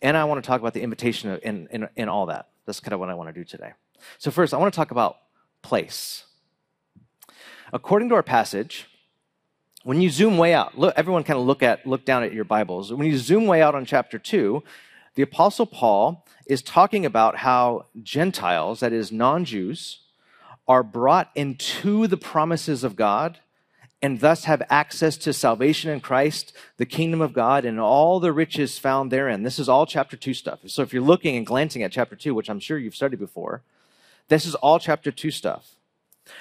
And 0.00 0.16
I 0.16 0.24
want 0.24 0.42
to 0.42 0.46
talk 0.46 0.60
about 0.60 0.74
the 0.74 0.82
invitation 0.82 1.38
in, 1.42 1.68
in, 1.70 1.88
in 1.96 2.08
all 2.08 2.26
that. 2.26 2.48
That's 2.66 2.80
kind 2.80 2.92
of 2.92 3.00
what 3.00 3.10
I 3.10 3.14
want 3.14 3.28
to 3.28 3.32
do 3.32 3.44
today. 3.44 3.72
So, 4.18 4.30
first, 4.30 4.54
I 4.54 4.56
want 4.56 4.72
to 4.72 4.76
talk 4.76 4.90
about 4.90 5.16
place. 5.62 6.24
According 7.72 8.08
to 8.10 8.14
our 8.14 8.22
passage, 8.22 8.88
when 9.84 10.00
you 10.00 10.10
zoom 10.10 10.38
way 10.38 10.54
out, 10.54 10.78
look, 10.78 10.94
everyone 10.96 11.24
kind 11.24 11.38
of 11.38 11.46
look 11.46 11.62
at 11.62 11.86
look 11.86 12.04
down 12.04 12.22
at 12.22 12.32
your 12.32 12.44
Bibles. 12.44 12.92
When 12.92 13.06
you 13.06 13.16
zoom 13.16 13.46
way 13.46 13.62
out 13.62 13.74
on 13.74 13.84
chapter 13.84 14.18
two, 14.18 14.62
the 15.14 15.22
Apostle 15.22 15.66
Paul 15.66 16.24
is 16.46 16.62
talking 16.62 17.04
about 17.04 17.36
how 17.36 17.86
Gentiles, 18.02 18.80
that 18.80 18.92
is, 18.92 19.12
non-Jews, 19.12 20.00
are 20.68 20.82
brought 20.82 21.30
into 21.34 22.06
the 22.06 22.16
promises 22.16 22.84
of 22.84 22.96
God 22.96 23.40
and 24.02 24.18
thus 24.18 24.44
have 24.44 24.62
access 24.68 25.16
to 25.18 25.32
salvation 25.32 25.90
in 25.90 26.00
Christ, 26.00 26.52
the 26.76 26.84
kingdom 26.84 27.20
of 27.20 27.32
God, 27.32 27.64
and 27.64 27.78
all 27.78 28.18
the 28.18 28.32
riches 28.32 28.76
found 28.76 29.12
therein. 29.12 29.44
This 29.44 29.60
is 29.60 29.68
all 29.68 29.86
chapter 29.86 30.16
2 30.16 30.34
stuff. 30.34 30.58
So 30.66 30.82
if 30.82 30.92
you're 30.92 31.02
looking 31.02 31.36
and 31.36 31.46
glancing 31.46 31.84
at 31.84 31.92
chapter 31.92 32.16
2, 32.16 32.34
which 32.34 32.50
I'm 32.50 32.58
sure 32.58 32.76
you've 32.76 32.96
studied 32.96 33.20
before, 33.20 33.62
this 34.28 34.44
is 34.44 34.56
all 34.56 34.80
chapter 34.80 35.12
2 35.12 35.30
stuff. 35.30 35.76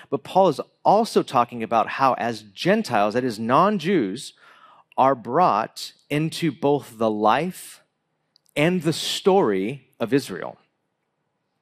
But 0.09 0.23
Paul 0.23 0.49
is 0.49 0.59
also 0.83 1.21
talking 1.21 1.61
about 1.61 1.87
how, 1.87 2.13
as 2.13 2.41
Gentiles, 2.41 3.13
that 3.13 3.23
is, 3.23 3.39
non 3.39 3.77
Jews, 3.77 4.33
are 4.97 5.15
brought 5.15 5.93
into 6.09 6.51
both 6.51 6.97
the 6.97 7.09
life 7.09 7.81
and 8.55 8.81
the 8.81 8.93
story 8.93 9.87
of 9.99 10.13
Israel. 10.13 10.57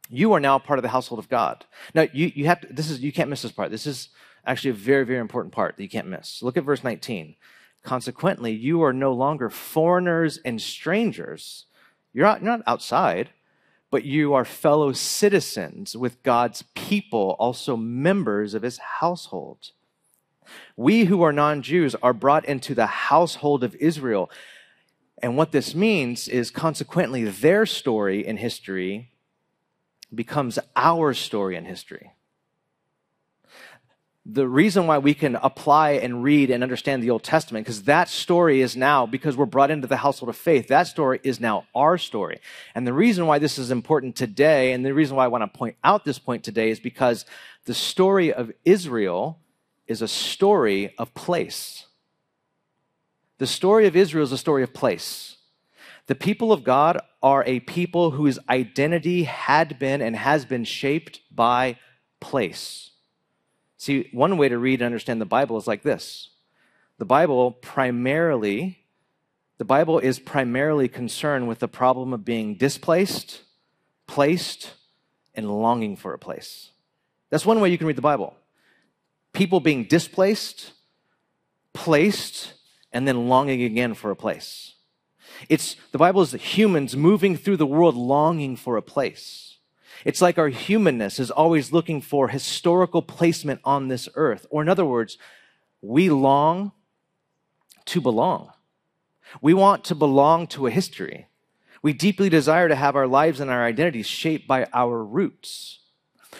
You 0.10 0.34
are 0.34 0.39
now 0.39 0.58
part 0.60 0.79
of 0.79 0.84
the 0.84 0.89
household 0.89 1.20
of 1.20 1.29
God. 1.29 1.65
Now, 1.94 2.08
you, 2.12 2.32
you 2.34 2.46
have 2.46 2.62
to, 2.62 2.74
this 2.74 2.89
is, 2.89 3.00
you 3.01 3.12
can't 3.12 3.29
miss 3.29 3.44
this 3.44 3.51
part. 3.51 3.70
This 3.70 3.86
is 3.86 4.10
actually 4.46 4.72
a 4.72 4.74
very, 4.74 5.05
very 5.05 5.19
important 5.19 5.53
part 5.53 5.77
that 5.77 5.84
you 5.84 5.89
can't 5.89 6.08
miss. 6.08 6.41
Look 6.41 6.58
at 6.58 6.63
verse 6.63 6.84
19. 6.84 7.36
Consequently, 7.84 8.51
you 8.51 8.84
are 8.84 8.93
no 8.93 9.13
longer 9.13 9.50
foreigners 9.50 10.39
and 10.43 10.62
strangers. 10.62 11.65
You're 12.13 12.25
not, 12.25 12.41
you're 12.41 12.51
not 12.51 12.63
outside, 12.67 13.29
but 13.91 14.03
you 14.03 14.34
are 14.34 14.46
fellow 14.46 14.91
citizens 14.91 15.96
with 15.96 16.22
God's 16.24 16.63
people, 16.75 17.36
also 17.39 17.77
members 17.77 18.53
of 18.53 18.63
his 18.63 18.77
household. 18.77 19.72
We 20.75 21.05
who 21.05 21.22
are 21.22 21.31
non 21.31 21.62
Jews 21.62 21.96
are 22.01 22.13
brought 22.13 22.46
into 22.46 22.75
the 22.75 22.88
household 22.88 23.63
of 23.63 23.75
Israel. 23.75 24.29
And 25.22 25.38
what 25.38 25.51
this 25.51 25.75
means 25.75 26.27
is 26.27 26.50
consequently 26.50 27.25
their 27.25 27.65
story 27.65 28.25
in 28.25 28.38
history 28.38 29.12
becomes 30.13 30.58
our 30.75 31.13
story 31.13 31.55
in 31.55 31.65
history 31.65 32.13
the 34.33 34.48
reason 34.48 34.86
why 34.86 34.98
we 34.98 35.13
can 35.13 35.36
apply 35.38 35.91
and 35.91 36.24
read 36.24 36.51
and 36.51 36.62
understand 36.62 37.01
the 37.01 37.09
Old 37.09 37.24
Testament, 37.24 37.65
because 37.65 37.83
that 37.83 38.09
story 38.09 38.62
is 38.62 38.75
now, 38.75 39.05
because 39.05 39.36
we're 39.36 39.45
brought 39.45 39.71
into 39.71 39.88
the 39.88 39.98
household 39.98 40.29
of 40.29 40.36
faith, 40.36 40.67
that 40.67 40.88
story 40.88 41.19
is 41.24 41.39
now 41.39 41.65
our 41.74 41.98
story. 41.98 42.39
And 42.75 42.86
the 42.86 42.93
reason 42.93 43.27
why 43.27 43.39
this 43.39 43.57
is 43.57 43.71
important 43.71 44.15
today, 44.15 44.74
and 44.74 44.86
the 44.86 44.93
reason 44.93 45.15
why 45.15 45.25
I 45.25 45.29
want 45.29 45.51
to 45.51 45.57
point 45.57 45.77
out 45.83 46.05
this 46.05 46.19
point 46.19 46.43
today, 46.43 46.69
is 46.69 46.79
because 46.79 47.25
the 47.65 47.74
story 47.74 48.31
of 48.31 48.51
Israel 48.65 49.39
is 49.88 50.01
a 50.01 50.07
story 50.07 50.93
of 50.98 51.13
place. 51.13 51.86
The 53.39 53.48
story 53.48 53.88
of 53.88 53.95
Israel 53.95 54.24
is 54.24 54.31
a 54.31 54.38
story 54.38 54.63
of 54.63 54.74
place. 54.74 55.38
The 56.07 56.15
people 56.15 56.51
of 56.51 56.63
God 56.63 57.00
are 57.24 57.43
a 57.45 57.62
people 57.62 58.12
whose 58.12 58.38
identity 58.50 59.24
had 59.24 59.79
been 59.79 60.01
and 60.01 60.15
has 60.15 60.45
been 60.45 60.65
shaped 60.65 61.21
by 61.33 61.77
place. 62.19 62.88
See, 63.79 64.09
one 64.12 64.38
way 64.38 64.50
to 64.50 64.57
read 64.57 64.81
and 64.81 64.86
understand 64.86 65.21
the 65.21 65.25
Bible 65.25 65.57
is 65.57 65.65
like 65.65 65.83
this 65.83 66.29
the 67.00 67.05
Bible 67.05 67.53
primarily, 67.53 68.79
the 69.57 69.65
Bible 69.65 70.00
is 70.00 70.19
primarily 70.19 70.89
concerned 70.89 71.48
with 71.48 71.59
the 71.59 71.67
problem 71.69 72.13
of 72.13 72.25
being 72.25 72.55
displaced, 72.55 73.41
placed, 74.05 74.74
and 75.33 75.50
longing 75.50 75.95
for 75.95 76.13
a 76.13 76.19
place. 76.19 76.71
That's 77.29 77.45
one 77.45 77.62
way 77.62 77.69
you 77.69 77.77
can 77.77 77.88
read 77.88 77.95
the 77.95 78.01
Bible. 78.01 78.36
People 79.31 79.62
being 79.62 79.86
displaced, 79.86 80.74
placed, 81.71 82.53
and 82.91 83.07
then 83.07 83.29
longing 83.29 83.63
again 83.63 83.93
for 83.93 84.12
a 84.12 84.15
place. 84.15 84.74
It's 85.48 85.77
the 85.93 85.98
Bible 85.98 86.21
is 86.21 86.33
humans 86.33 86.98
moving 86.98 87.38
through 87.38 87.57
the 87.57 87.65
world 87.65 87.95
longing 87.95 88.57
for 88.57 88.75
a 88.75 88.81
place. 88.81 89.49
It's 90.06 90.22
like 90.22 90.38
our 90.38 90.50
humanness 90.50 91.20
is 91.20 91.32
always 91.32 91.72
looking 91.72 92.01
for 92.01 92.29
historical 92.29 93.01
placement 93.01 93.62
on 93.63 93.88
this 93.88 94.08
earth. 94.15 94.46
Or, 94.50 94.62
in 94.62 94.70
other 94.70 94.86
words, 94.86 95.18
we 95.82 96.10
long 96.10 96.72
to 97.86 98.01
belong. 98.01 98.51
We 99.41 99.53
want 99.53 99.84
to 99.86 99.96
belong 99.96 100.48
to 100.48 100.68
a 100.68 100.72
history. 100.72 101.27
We 101.82 101.94
deeply 101.94 102.29
desire 102.29 102.68
to 102.68 102.75
have 102.75 102.96
our 102.96 103.08
lives 103.08 103.39
and 103.39 103.50
our 103.50 103.63
identities 103.63 104.08
shaped 104.08 104.48
by 104.48 104.68
our 104.74 105.03
roots. 105.03 105.79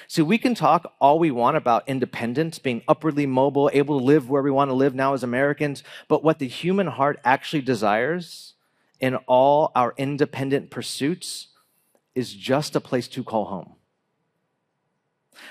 See, 0.08 0.22
we 0.22 0.38
can 0.38 0.56
talk 0.56 0.94
all 1.00 1.20
we 1.20 1.32
want 1.32 1.58
about 1.58 1.88
independence, 1.88 2.60
being 2.60 2.84
upwardly 2.88 3.26
mobile, 3.26 3.70
able 3.74 4.00
to 4.00 4.06
live 4.06 4.30
where 4.30 4.42
we 4.42 4.52
want 4.52 4.70
to 4.70 4.76
live 4.76 4.94
now 4.94 5.14
as 5.14 5.24
Americans, 5.24 5.84
but 6.08 6.24
what 6.24 6.40
the 6.40 6.48
human 6.48 6.88
heart 6.88 7.20
actually 7.24 7.62
desires 7.62 8.54
in 9.00 9.16
all 9.28 9.72
our 9.76 9.94
independent 9.98 10.70
pursuits 10.70 11.49
is 12.20 12.34
just 12.34 12.76
a 12.76 12.82
place 12.82 13.08
to 13.08 13.24
call 13.24 13.46
home. 13.46 13.76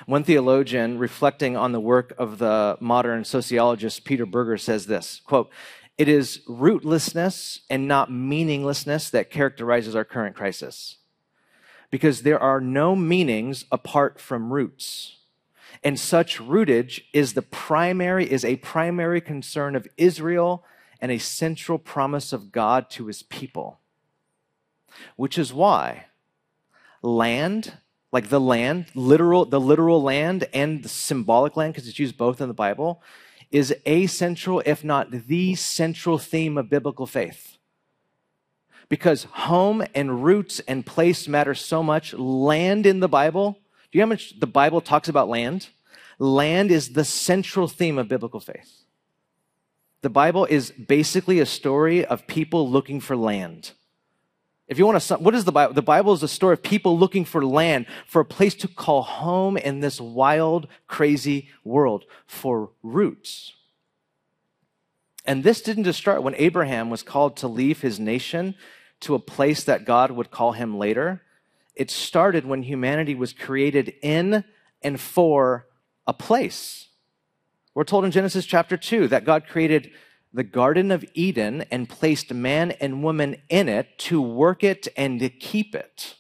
One 0.05 0.23
theologian 0.23 0.99
reflecting 0.99 1.57
on 1.57 1.73
the 1.73 1.81
work 1.81 2.13
of 2.19 2.39
the 2.39 2.77
modern 2.79 3.25
sociologist 3.25 4.05
Peter 4.05 4.27
Berger 4.27 4.59
says 4.59 4.87
this 4.87 5.23
quote, 5.25 5.51
It 5.97 6.09
is 6.09 6.43
rootlessness 6.47 7.61
and 7.71 7.89
not 7.89 8.13
meaninglessness 8.13 9.09
that 9.11 9.31
characterizes 9.31 9.97
our 9.97 10.05
current 10.05 10.37
crisis. 10.37 10.99
Because 11.91 12.21
there 12.21 12.39
are 12.39 12.61
no 12.61 12.95
meanings 12.95 13.65
apart 13.73 14.21
from 14.21 14.53
roots. 14.53 15.17
And 15.83 15.99
such 15.99 16.39
rootage 16.39 17.09
is 17.15 17.33
the 17.33 17.43
primary, 17.43 18.31
is 18.31 18.45
a 18.45 18.57
primary 18.57 19.23
concern 19.23 19.75
of 19.75 19.89
Israel 19.97 20.65
and 21.01 21.11
a 21.11 21.19
central 21.19 21.79
promise 21.79 22.35
of 22.35 22.53
God 22.53 22.91
to 22.91 23.07
his 23.07 23.23
people. 23.23 23.81
Which 25.17 25.39
is 25.39 25.55
why 25.55 26.07
land, 27.03 27.75
like 28.13 28.29
the 28.29 28.41
land, 28.41 28.87
literal, 28.95 29.45
the 29.45 29.61
literal 29.61 30.03
land 30.03 30.49
and 30.53 30.83
the 30.83 30.89
symbolic 30.89 31.57
land, 31.57 31.75
because 31.75 31.89
it's 31.89 31.99
used 31.99 32.17
both 32.17 32.41
in 32.41 32.49
the 32.49 32.55
Bible, 32.55 33.03
is 33.51 33.75
a 33.87 34.07
central, 34.07 34.63
if 34.67 34.85
not 34.85 35.11
the 35.11 35.55
central 35.55 36.19
theme 36.19 36.59
of 36.59 36.69
biblical 36.69 37.07
faith. 37.07 37.57
Because 38.89 39.25
home 39.25 39.85
and 39.95 40.25
roots 40.25 40.61
and 40.61 40.85
place 40.85 41.29
matter 41.29 41.55
so 41.55 41.83
much. 41.83 42.15
Land 42.15 42.87
in 42.87 43.01
the 43.01 43.09
Bible, 43.09 43.59
do 43.91 43.99
you 43.99 44.01
know 44.01 44.07
how 44.07 44.11
much 44.11 44.41
the 44.41 44.47
Bible 44.47 44.81
talks 44.81 45.09
about 45.09 45.29
land? 45.29 45.69
Land 46.19 46.71
is 46.71 46.95
the 46.95 47.05
central 47.05 47.69
theme 47.69 47.99
of 47.99 48.09
biblical 48.09 48.41
faith. 48.41 48.85
The 50.01 50.11
Bible 50.11 50.45
is 50.45 50.71
basically 50.71 51.41
a 51.41 51.47
story 51.47 52.05
of 52.05 52.27
people 52.27 52.69
looking 52.69 53.01
for 53.01 53.17
land. 53.17 53.73
If 54.69 54.79
you 54.79 54.85
want 54.85 55.01
to, 55.01 55.15
what 55.17 55.35
is 55.35 55.47
the 55.47 55.53
Bible? 55.53 55.73
The 55.73 55.83
Bible 55.83 56.13
is 56.13 56.23
a 56.23 56.29
story 56.29 56.53
of 56.53 56.63
people 56.63 56.99
looking 56.99 57.25
for 57.25 57.45
land, 57.45 57.87
for 58.07 58.21
a 58.21 58.25
place 58.25 58.55
to 58.57 58.69
call 58.69 59.03
home 59.03 59.57
in 59.57 59.81
this 59.81 59.99
wild, 59.99 60.69
crazy 60.87 61.49
world, 61.65 62.05
for 62.27 62.71
roots. 62.83 63.55
And 65.25 65.43
this 65.43 65.63
didn't 65.63 65.85
just 65.85 65.99
start 65.99 66.23
when 66.23 66.35
Abraham 66.37 66.91
was 66.91 67.03
called 67.03 67.37
to 67.39 67.49
leave 67.49 67.81
his 67.81 67.99
nation 67.99 68.55
to 69.01 69.15
a 69.15 69.19
place 69.19 69.65
that 69.65 69.87
God 69.87 70.11
would 70.11 70.31
call 70.31 70.53
him 70.53 70.77
later. 70.77 71.23
It 71.75 71.91
started 71.91 72.45
when 72.45 72.63
humanity 72.63 73.15
was 73.15 73.33
created 73.33 73.95
in 74.03 74.45
and 74.83 75.01
for 75.01 75.67
a 76.07 76.13
place. 76.13 76.89
We're 77.75 77.85
told 77.85 78.05
in 78.05 78.11
Genesis 78.11 78.45
chapter 78.45 78.77
2 78.77 79.09
that 79.09 79.25
God 79.25 79.47
created 79.47 79.93
the 80.33 80.45
Garden 80.45 80.91
of 80.91 81.05
Eden 81.15 81.65
and 81.71 81.89
placed 81.89 82.33
man 82.33 82.73
and 82.73 83.03
woman 83.03 83.37
in 83.49 83.69
it 83.69 83.99
to 83.99 84.21
work 84.21 84.63
it 84.63 84.89
and 84.97 85.21
to 85.21 85.29
keep 85.29 85.75
it. 85.75 86.17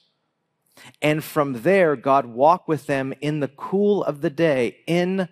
And 1.03 1.23
from 1.23 1.62
there, 1.62 1.97
God 1.97 2.27
walked 2.27 2.69
with 2.69 2.87
them 2.87 3.12
in 3.21 3.41
the 3.41 3.49
cool 3.49 4.03
of 4.03 4.21
the 4.21 4.31
day 4.31 4.79
in 4.87 5.29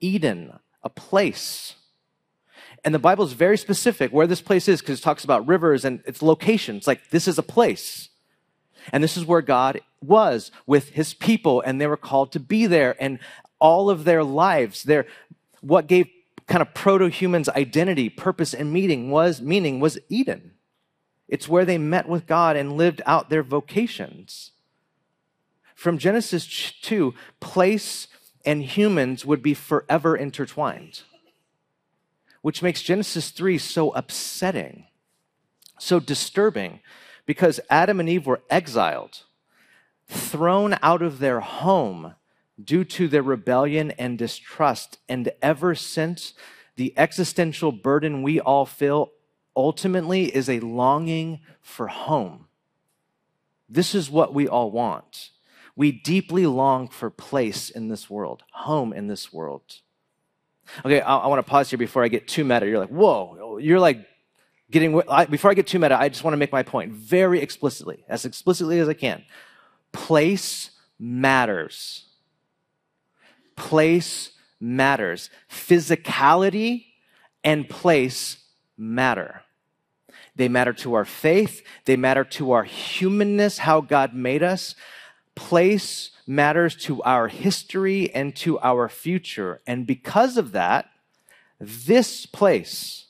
Eden, 0.00 0.58
a 0.82 0.90
place. 0.90 1.74
And 2.84 2.94
the 2.94 2.98
Bible 2.98 3.24
is 3.24 3.32
very 3.32 3.58
specific 3.58 4.12
where 4.12 4.26
this 4.26 4.40
place 4.40 4.68
is 4.68 4.80
because 4.80 4.98
it 4.98 5.02
talks 5.02 5.24
about 5.24 5.48
rivers 5.48 5.84
and 5.84 6.02
its 6.06 6.22
locations. 6.22 6.86
Like, 6.86 7.10
this 7.10 7.26
is 7.26 7.38
a 7.38 7.42
place. 7.42 8.10
And 8.92 9.02
this 9.02 9.16
is 9.16 9.24
where 9.24 9.42
God 9.42 9.80
was 10.00 10.50
with 10.66 10.90
his 10.90 11.12
people, 11.14 11.60
and 11.60 11.80
they 11.80 11.86
were 11.86 11.96
called 11.96 12.32
to 12.32 12.40
be 12.40 12.66
there. 12.66 12.96
And 13.02 13.18
all 13.58 13.90
of 13.90 14.04
their 14.04 14.22
lives, 14.22 14.84
their, 14.84 15.06
what 15.60 15.86
gave 15.86 16.06
kind 16.48 16.62
of 16.62 16.74
proto-human's 16.74 17.48
identity, 17.50 18.08
purpose, 18.08 18.54
and 18.54 18.72
meaning 18.72 19.10
was 19.10 19.40
meaning 19.40 19.78
was 19.80 19.98
Eden. 20.08 20.52
It's 21.28 21.48
where 21.48 21.66
they 21.66 21.78
met 21.78 22.08
with 22.08 22.26
God 22.26 22.56
and 22.56 22.76
lived 22.76 23.02
out 23.04 23.28
their 23.28 23.42
vocations. 23.42 24.52
From 25.74 25.98
Genesis 25.98 26.72
2, 26.82 27.14
place 27.38 28.08
and 28.44 28.62
humans 28.62 29.26
would 29.26 29.42
be 29.42 29.52
forever 29.54 30.16
intertwined, 30.16 31.02
which 32.40 32.62
makes 32.62 32.82
Genesis 32.82 33.30
3 33.30 33.58
so 33.58 33.90
upsetting, 33.90 34.86
so 35.78 36.00
disturbing, 36.00 36.80
because 37.26 37.60
Adam 37.68 38.00
and 38.00 38.08
Eve 38.08 38.26
were 38.26 38.40
exiled, 38.48 39.24
thrown 40.08 40.78
out 40.82 41.02
of 41.02 41.18
their 41.18 41.40
home 41.40 42.14
due 42.62 42.84
to 42.84 43.08
their 43.08 43.22
rebellion 43.22 43.92
and 43.92 44.18
distrust. 44.18 44.98
And 45.08 45.30
ever 45.40 45.74
since, 45.74 46.34
the 46.76 46.94
existential 46.96 47.72
burden 47.72 48.22
we 48.22 48.40
all 48.40 48.66
feel 48.66 49.12
ultimately 49.56 50.34
is 50.34 50.48
a 50.48 50.60
longing 50.60 51.40
for 51.60 51.88
home. 51.88 52.46
This 53.68 53.94
is 53.94 54.10
what 54.10 54.32
we 54.32 54.48
all 54.48 54.70
want. 54.70 55.30
We 55.76 55.92
deeply 55.92 56.46
long 56.46 56.88
for 56.88 57.10
place 57.10 57.70
in 57.70 57.88
this 57.88 58.08
world, 58.08 58.42
home 58.52 58.92
in 58.92 59.06
this 59.08 59.32
world. 59.32 59.62
Okay, 60.84 61.00
I, 61.00 61.16
I 61.18 61.26
want 61.28 61.44
to 61.44 61.48
pause 61.48 61.70
here 61.70 61.78
before 61.78 62.04
I 62.04 62.08
get 62.08 62.28
too 62.28 62.44
meta. 62.44 62.66
You're 62.66 62.78
like, 62.78 62.88
whoa, 62.88 63.58
you're 63.58 63.80
like 63.80 64.06
getting, 64.70 65.00
I, 65.08 65.26
before 65.26 65.50
I 65.50 65.54
get 65.54 65.66
too 65.66 65.78
meta, 65.78 65.98
I 65.98 66.08
just 66.08 66.24
want 66.24 66.32
to 66.32 66.38
make 66.38 66.52
my 66.52 66.62
point 66.62 66.92
very 66.92 67.40
explicitly, 67.40 68.04
as 68.08 68.24
explicitly 68.24 68.78
as 68.80 68.88
I 68.88 68.94
can. 68.94 69.24
Place 69.92 70.70
matters 70.98 72.07
place 73.58 74.30
matters. 74.60 75.28
Physicality 75.50 76.86
and 77.44 77.68
place 77.68 78.38
matter. 78.76 79.42
They 80.36 80.48
matter 80.48 80.72
to 80.74 80.94
our 80.94 81.04
faith, 81.04 81.62
they 81.84 81.96
matter 81.96 82.24
to 82.24 82.52
our 82.52 82.64
humanness, 82.64 83.58
how 83.58 83.80
God 83.80 84.14
made 84.14 84.42
us. 84.42 84.76
Place 85.34 86.10
matters 86.26 86.76
to 86.76 87.02
our 87.02 87.28
history 87.28 88.14
and 88.14 88.34
to 88.36 88.58
our 88.60 88.88
future. 88.88 89.60
And 89.66 89.86
because 89.86 90.36
of 90.36 90.52
that, 90.52 90.88
this 91.60 92.24
place, 92.26 93.06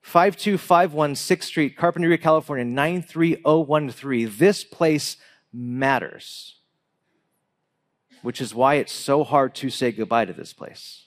5251 0.00 1.14
6th 1.14 1.42
Street, 1.42 1.76
Carpinteria, 1.76 2.20
California, 2.20 2.64
93013. 2.64 4.32
This 4.38 4.64
place 4.64 5.16
matters, 5.52 6.56
which 8.22 8.40
is 8.40 8.54
why 8.54 8.74
it's 8.74 8.92
so 8.92 9.24
hard 9.24 9.54
to 9.56 9.70
say 9.70 9.92
goodbye 9.92 10.24
to 10.24 10.32
this 10.32 10.52
place. 10.52 11.06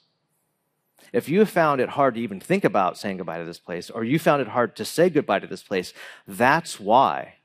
If 1.13 1.29
you 1.29 1.45
found 1.45 1.79
it 1.79 1.89
hard 1.89 2.15
to 2.15 2.21
even 2.21 2.39
think 2.39 2.63
about 2.63 2.97
saying 2.97 3.17
goodbye 3.17 3.39
to 3.39 3.45
this 3.45 3.59
place, 3.59 3.89
or 3.89 4.03
you 4.03 4.19
found 4.19 4.41
it 4.41 4.49
hard 4.49 4.75
to 4.75 4.85
say 4.85 5.09
goodbye 5.09 5.39
to 5.39 5.47
this 5.47 5.63
place, 5.63 5.93
that's 6.27 6.79
why 6.79 7.35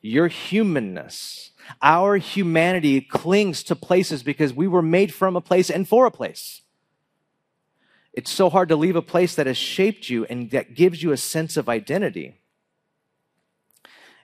your 0.00 0.28
humanness, 0.28 1.50
our 1.82 2.16
humanity 2.16 3.00
clings 3.00 3.62
to 3.64 3.76
places 3.76 4.22
because 4.22 4.52
we 4.52 4.66
were 4.66 4.82
made 4.82 5.12
from 5.12 5.36
a 5.36 5.40
place 5.40 5.70
and 5.70 5.88
for 5.88 6.06
a 6.06 6.10
place. 6.10 6.62
It's 8.12 8.30
so 8.30 8.48
hard 8.48 8.68
to 8.68 8.76
leave 8.76 8.96
a 8.96 9.02
place 9.02 9.34
that 9.34 9.46
has 9.46 9.56
shaped 9.56 10.08
you 10.08 10.24
and 10.26 10.50
that 10.52 10.74
gives 10.74 11.02
you 11.02 11.12
a 11.12 11.16
sense 11.16 11.56
of 11.56 11.68
identity. 11.68 12.40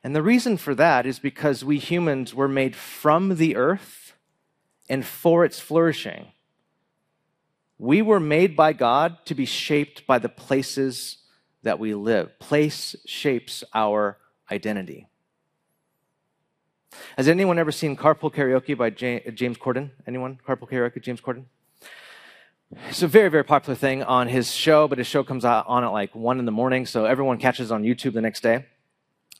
And 0.02 0.14
the 0.14 0.22
reason 0.22 0.56
for 0.56 0.75
that 0.76 1.06
is 1.06 1.18
because 1.18 1.64
we 1.64 1.78
humans 1.78 2.34
were 2.34 2.49
made 2.49 2.76
from 2.76 3.37
the 3.37 3.56
earth 3.56 4.00
and 4.90 5.06
for 5.06 5.44
its 5.44 5.61
flourishing. 5.61 6.26
We 7.78 8.02
were 8.02 8.20
made 8.20 8.56
by 8.56 8.75
God 8.75 9.25
to 9.25 9.35
be 9.35 9.47
shaped 9.47 10.06
by 10.06 10.18
the 10.18 10.28
places 10.28 11.18
that 11.62 11.78
we 11.78 11.94
live. 11.94 12.38
Place 12.38 12.97
shapes 13.06 13.64
our 13.73 14.18
identity. 14.50 15.06
Has 17.16 17.28
anyone 17.28 17.59
ever 17.59 17.70
seen 17.70 17.97
Carpool 17.97 18.35
Karaoke 18.35 18.76
by 18.76 18.90
James 18.90 19.56
Corden? 19.56 19.90
Anyone? 20.06 20.40
Carpool 20.47 20.68
Karaoke, 20.68 21.00
James 21.00 21.20
Corden? 21.20 21.44
It's 22.88 23.02
a 23.02 23.09
very, 23.09 23.28
very 23.28 23.44
popular 23.44 23.76
thing 23.76 24.02
on 24.02 24.28
his 24.28 24.50
show, 24.50 24.88
but 24.88 24.99
his 24.99 25.06
show 25.06 25.23
comes 25.23 25.44
out 25.44 25.66
on 25.68 25.85
at 25.85 25.92
like 25.92 26.14
one 26.14 26.38
in 26.40 26.44
the 26.44 26.52
morning, 26.52 26.85
so 26.85 27.04
everyone 27.04 27.38
catches 27.38 27.70
on 27.70 27.85
YouTube 27.85 28.12
the 28.12 28.20
next 28.20 28.42
day. 28.42 28.66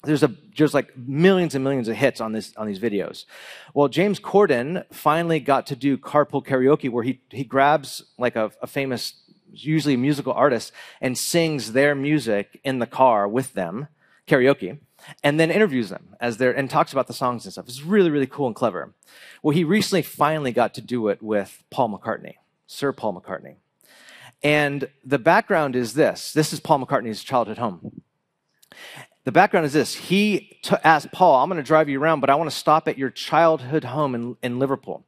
There's 0.02 0.23
a 0.23 0.35
there's 0.57 0.73
like 0.73 0.97
millions 0.97 1.54
and 1.54 1.62
millions 1.62 1.88
of 1.88 1.97
hits 1.97 2.21
on 2.21 2.33
this 2.33 2.54
on 2.57 2.66
these 2.66 2.78
videos. 2.78 3.26
Well, 3.75 3.88
James 3.88 4.19
Corden 4.19 4.85
finally 4.92 5.40
got 5.40 5.66
to 5.69 5.76
do 5.76 5.99
carpool 5.99 6.45
karaoke, 6.45 6.90
where 6.90 7.04
he 7.04 7.21
he 7.30 7.45
grabs 7.45 8.04
like 8.19 8.35
a, 8.35 8.50
a 8.62 8.66
famous, 8.66 9.14
usually 9.52 9.97
musical 9.97 10.33
artist, 10.33 10.73
and 11.00 11.19
sings 11.19 11.73
their 11.73 11.95
music 11.95 12.61
in 12.64 12.78
the 12.78 12.87
car 12.87 13.28
with 13.28 13.52
them, 13.52 13.88
karaoke, 14.26 14.78
and 15.23 15.38
then 15.38 15.50
interviews 15.50 15.90
them 15.90 16.16
as 16.19 16.38
they're 16.38 16.52
and 16.52 16.71
talks 16.71 16.92
about 16.92 17.07
the 17.07 17.12
songs 17.12 17.45
and 17.45 17.52
stuff. 17.52 17.69
It's 17.69 17.83
really 17.83 18.11
really 18.11 18.26
cool 18.26 18.47
and 18.47 18.57
clever. 18.57 18.95
Well, 19.42 19.54
he 19.54 19.64
recently 19.64 20.02
finally 20.02 20.52
got 20.52 20.73
to 20.75 20.80
do 20.80 21.09
it 21.09 21.23
with 21.23 21.62
Paul 21.71 21.90
McCartney. 21.90 22.37
Sir 22.66 22.92
Paul 22.92 23.21
McCartney. 23.21 23.57
And 24.42 24.88
the 25.04 25.19
background 25.19 25.76
is 25.76 25.95
this 25.95 26.33
this 26.33 26.52
is 26.52 26.61
Paul 26.61 26.85
McCartney's 26.85 27.23
childhood 27.23 27.59
home. 27.59 28.02
The 29.25 29.33
background 29.33 29.67
is 29.67 29.73
this 29.73 29.95
he 29.95 30.59
t- 30.62 30.77
asked 30.83 31.12
Paul, 31.12 31.43
I'm 31.43 31.49
going 31.49 31.62
to 31.62 31.67
drive 31.67 31.89
you 31.89 32.00
around, 32.00 32.21
but 32.21 32.31
I 32.31 32.35
want 32.35 32.50
to 32.50 32.57
stop 32.57 32.89
at 32.89 32.99
your 32.99 33.11
childhood 33.11 33.85
home 33.85 34.15
in, 34.15 34.37
in 34.43 34.59
Liverpool. 34.59 35.05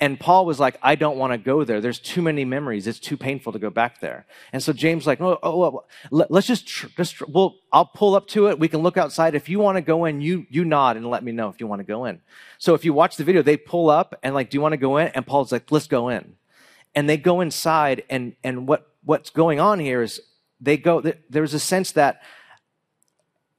And 0.00 0.18
Paul 0.18 0.44
was 0.44 0.58
like, 0.58 0.76
I 0.82 0.96
don't 0.96 1.18
want 1.18 1.32
to 1.32 1.38
go 1.38 1.62
there. 1.62 1.80
There's 1.80 2.00
too 2.00 2.20
many 2.20 2.44
memories. 2.44 2.88
It's 2.88 2.98
too 2.98 3.16
painful 3.16 3.52
to 3.52 3.60
go 3.60 3.70
back 3.70 4.00
there. 4.00 4.26
And 4.52 4.60
so 4.60 4.72
James 4.72 5.06
like, 5.06 5.20
oh, 5.20 5.38
oh, 5.40 5.62
oh 5.62 5.84
let, 6.10 6.32
us 6.32 6.46
just, 6.46 6.66
tr- 6.66 6.88
just, 6.96 7.14
tr- 7.14 7.24
well, 7.28 7.54
I'll 7.72 7.86
pull 7.86 8.16
up 8.16 8.26
to 8.28 8.48
it. 8.48 8.58
We 8.58 8.66
can 8.66 8.80
look 8.80 8.96
outside. 8.96 9.36
If 9.36 9.48
you 9.48 9.60
want 9.60 9.76
to 9.76 9.82
go 9.82 10.04
in, 10.04 10.20
you, 10.20 10.46
you 10.50 10.64
nod 10.64 10.96
and 10.96 11.08
let 11.08 11.22
me 11.22 11.30
know 11.30 11.48
if 11.48 11.60
you 11.60 11.68
want 11.68 11.78
to 11.78 11.84
go 11.84 12.06
in. 12.06 12.20
So 12.58 12.74
if 12.74 12.84
you 12.84 12.92
watch 12.92 13.16
the 13.16 13.24
video, 13.24 13.40
they 13.40 13.56
pull 13.56 13.88
up 13.88 14.18
and 14.24 14.34
like, 14.34 14.50
do 14.50 14.56
you 14.56 14.60
want 14.60 14.72
to 14.72 14.78
go 14.78 14.96
in? 14.96 15.08
And 15.08 15.24
Paul's 15.24 15.52
like, 15.52 15.70
let's 15.70 15.86
go 15.86 16.08
in 16.08 16.34
and 16.94 17.08
they 17.08 17.16
go 17.16 17.40
inside 17.40 18.04
and 18.08 18.34
and 18.44 18.68
what 18.68 18.90
what's 19.04 19.30
going 19.30 19.60
on 19.60 19.78
here 19.78 20.02
is 20.02 20.20
they 20.60 20.76
go 20.76 21.02
there's 21.28 21.54
a 21.54 21.58
sense 21.58 21.92
that 21.92 22.22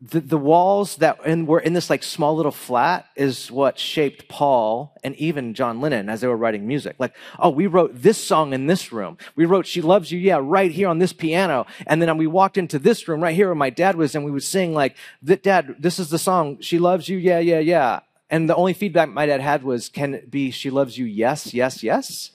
the, 0.10 0.20
the 0.20 0.38
walls 0.38 0.98
that 0.98 1.20
and 1.26 1.48
were 1.48 1.60
in 1.60 1.74
this 1.74 1.90
like 1.90 2.04
small 2.04 2.36
little 2.36 2.52
flat 2.52 3.08
is 3.16 3.52
what 3.52 3.80
shaped 3.80 4.28
Paul 4.28 4.94
and 5.04 5.16
even 5.16 5.54
John 5.54 5.82
Lennon 5.82 6.10
as 6.10 6.22
they 6.22 6.28
were 6.28 6.38
writing 6.38 6.68
music. 6.68 6.96
Like, 7.00 7.14
oh, 7.40 7.50
we 7.50 7.68
wrote 7.68 8.02
this 8.02 8.24
song 8.24 8.54
in 8.54 8.68
this 8.68 8.92
room. 8.92 9.18
We 9.36 9.46
wrote 9.46 9.66
"She 9.66 9.82
Loves 9.82 10.12
You," 10.12 10.20
yeah, 10.20 10.40
right 10.42 10.72
here 10.72 10.90
on 10.90 11.00
this 11.00 11.14
piano. 11.14 11.66
And 11.88 12.02
then 12.02 12.18
we 12.18 12.28
walked 12.28 12.58
into 12.58 12.78
this 12.78 13.08
room 13.08 13.22
right 13.22 13.36
here 13.36 13.48
where 13.48 13.56
my 13.56 13.70
dad 13.70 13.96
was, 13.96 14.16
and 14.16 14.24
we 14.24 14.32
would 14.32 14.44
sing 14.44 14.74
like, 14.74 14.96
"Dad, 15.24 15.76
this 15.80 15.98
is 15.98 16.10
the 16.10 16.20
song. 16.20 16.60
She 16.62 16.78
loves 16.78 17.10
you, 17.10 17.18
yeah, 17.18 17.40
yeah, 17.40 17.60
yeah." 17.60 18.02
And 18.30 18.50
the 18.50 18.56
only 18.56 18.74
feedback 18.74 19.10
my 19.10 19.26
dad 19.26 19.42
had 19.42 19.64
was, 19.64 19.90
"Can 19.90 20.14
it 20.14 20.30
be 20.30 20.52
she 20.52 20.70
loves 20.70 20.98
you? 20.98 21.06
Yes, 21.06 21.54
yes, 21.54 21.84
yes." 21.84 22.32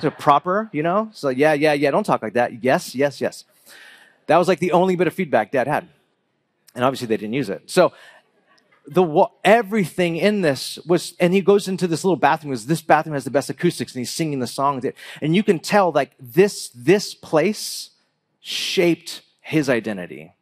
So 0.00 0.10
proper, 0.10 0.70
you 0.72 0.82
know? 0.82 1.10
So 1.12 1.28
yeah, 1.28 1.52
yeah, 1.52 1.74
yeah, 1.74 1.90
don't 1.90 2.04
talk 2.04 2.22
like 2.22 2.32
that. 2.32 2.64
Yes, 2.64 2.94
yes, 2.94 3.20
yes. 3.20 3.44
That 4.28 4.38
was 4.38 4.48
like 4.48 4.60
the 4.60 4.72
only 4.72 4.96
bit 4.96 5.06
of 5.06 5.12
feedback 5.12 5.52
dad 5.52 5.66
had. 5.66 5.88
And 6.74 6.84
obviously 6.84 7.06
they 7.06 7.16
didn't 7.16 7.34
use 7.34 7.50
it. 7.50 7.70
So 7.70 7.92
the 8.86 9.26
everything 9.44 10.16
in 10.16 10.40
this 10.40 10.78
was 10.86 11.14
and 11.20 11.34
he 11.34 11.40
goes 11.40 11.68
into 11.68 11.86
this 11.86 12.04
little 12.04 12.16
bathroom 12.16 12.50
because 12.50 12.66
this 12.66 12.82
bathroom 12.82 13.14
has 13.14 13.24
the 13.24 13.30
best 13.30 13.50
acoustics 13.50 13.94
and 13.94 14.00
he's 14.00 14.10
singing 14.10 14.38
the 14.38 14.46
song 14.46 14.82
and 15.20 15.36
you 15.36 15.42
can 15.42 15.58
tell 15.58 15.92
like 15.92 16.12
this 16.18 16.70
this 16.70 17.14
place 17.14 17.90
shaped 18.40 19.20
his 19.42 19.68
identity 19.68 20.34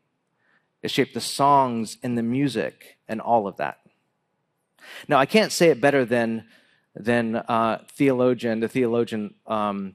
it 0.82 0.90
shaped 0.90 1.14
the 1.14 1.20
songs 1.20 1.98
and 2.02 2.16
the 2.16 2.22
music 2.22 2.96
and 3.08 3.20
all 3.20 3.48
of 3.48 3.56
that 3.56 3.80
now 5.08 5.18
i 5.18 5.26
can't 5.26 5.50
say 5.50 5.68
it 5.68 5.80
better 5.80 6.04
than 6.04 6.44
than 6.98 7.36
uh, 7.36 7.78
theologian, 7.92 8.60
the 8.60 8.68
theologian 8.68 9.34
um, 9.46 9.94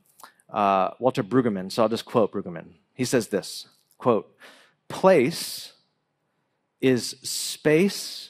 uh, 0.50 0.92
Walter 1.00 1.24
Brueggemann. 1.24 1.72
So 1.72 1.84
I'll 1.84 1.90
just 1.90 2.06
quote 2.06 2.32
Brueggemann. 2.32 2.70
He 2.94 3.06
says 3.06 3.28
this, 3.28 3.68
quote, 3.98 4.36
place 4.88 5.73
is 6.84 7.16
space 7.24 8.30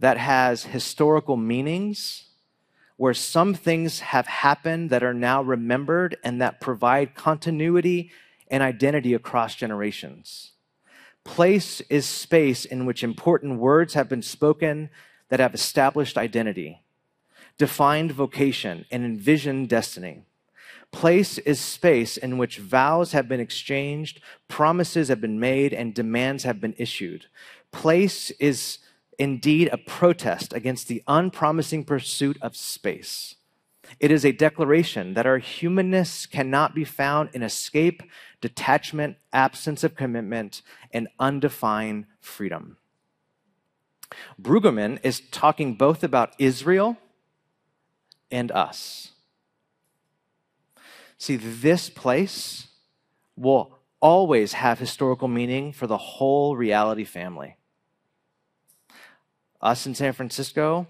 that 0.00 0.18
has 0.18 0.64
historical 0.64 1.36
meanings 1.36 2.24
where 2.96 3.14
some 3.14 3.54
things 3.54 4.00
have 4.00 4.26
happened 4.26 4.90
that 4.90 5.04
are 5.04 5.14
now 5.14 5.40
remembered 5.40 6.16
and 6.24 6.42
that 6.42 6.60
provide 6.60 7.14
continuity 7.14 8.10
and 8.50 8.62
identity 8.62 9.14
across 9.14 9.54
generations. 9.54 10.50
Place 11.22 11.80
is 11.82 12.04
space 12.06 12.64
in 12.64 12.86
which 12.86 13.04
important 13.04 13.60
words 13.60 13.94
have 13.94 14.08
been 14.08 14.22
spoken 14.22 14.90
that 15.28 15.38
have 15.38 15.54
established 15.54 16.18
identity 16.18 16.82
defined 17.60 18.10
vocation, 18.10 18.86
and 18.90 19.04
envisioned 19.04 19.68
destiny. 19.68 20.22
Place 20.92 21.36
is 21.36 21.60
space 21.60 22.16
in 22.16 22.38
which 22.38 22.56
vows 22.56 23.12
have 23.12 23.28
been 23.28 23.38
exchanged, 23.38 24.18
promises 24.48 25.08
have 25.08 25.20
been 25.20 25.38
made, 25.38 25.74
and 25.74 25.92
demands 25.92 26.44
have 26.44 26.58
been 26.58 26.74
issued. 26.78 27.26
Place 27.72 28.30
is 28.32 28.78
indeed 29.18 29.68
a 29.72 29.78
protest 29.78 30.52
against 30.52 30.88
the 30.88 31.02
unpromising 31.06 31.84
pursuit 31.84 32.38
of 32.40 32.56
space. 32.56 33.36
It 33.98 34.10
is 34.10 34.24
a 34.24 34.32
declaration 34.32 35.14
that 35.14 35.26
our 35.26 35.38
humanness 35.38 36.26
cannot 36.26 36.74
be 36.74 36.84
found 36.84 37.30
in 37.32 37.42
escape, 37.42 38.02
detachment, 38.40 39.16
absence 39.32 39.82
of 39.82 39.96
commitment, 39.96 40.62
and 40.92 41.08
undefined 41.18 42.06
freedom. 42.20 42.76
Brueggemann 44.40 44.98
is 45.02 45.20
talking 45.30 45.74
both 45.74 46.02
about 46.02 46.34
Israel 46.38 46.96
and 48.30 48.50
us. 48.52 49.12
See, 51.18 51.36
this 51.36 51.90
place 51.90 52.68
will 53.36 53.78
always 54.00 54.54
have 54.54 54.78
historical 54.78 55.28
meaning 55.28 55.72
for 55.72 55.86
the 55.86 55.98
whole 55.98 56.56
reality 56.56 57.04
family. 57.04 57.56
Us 59.60 59.86
in 59.86 59.94
San 59.94 60.12
Francisco, 60.12 60.88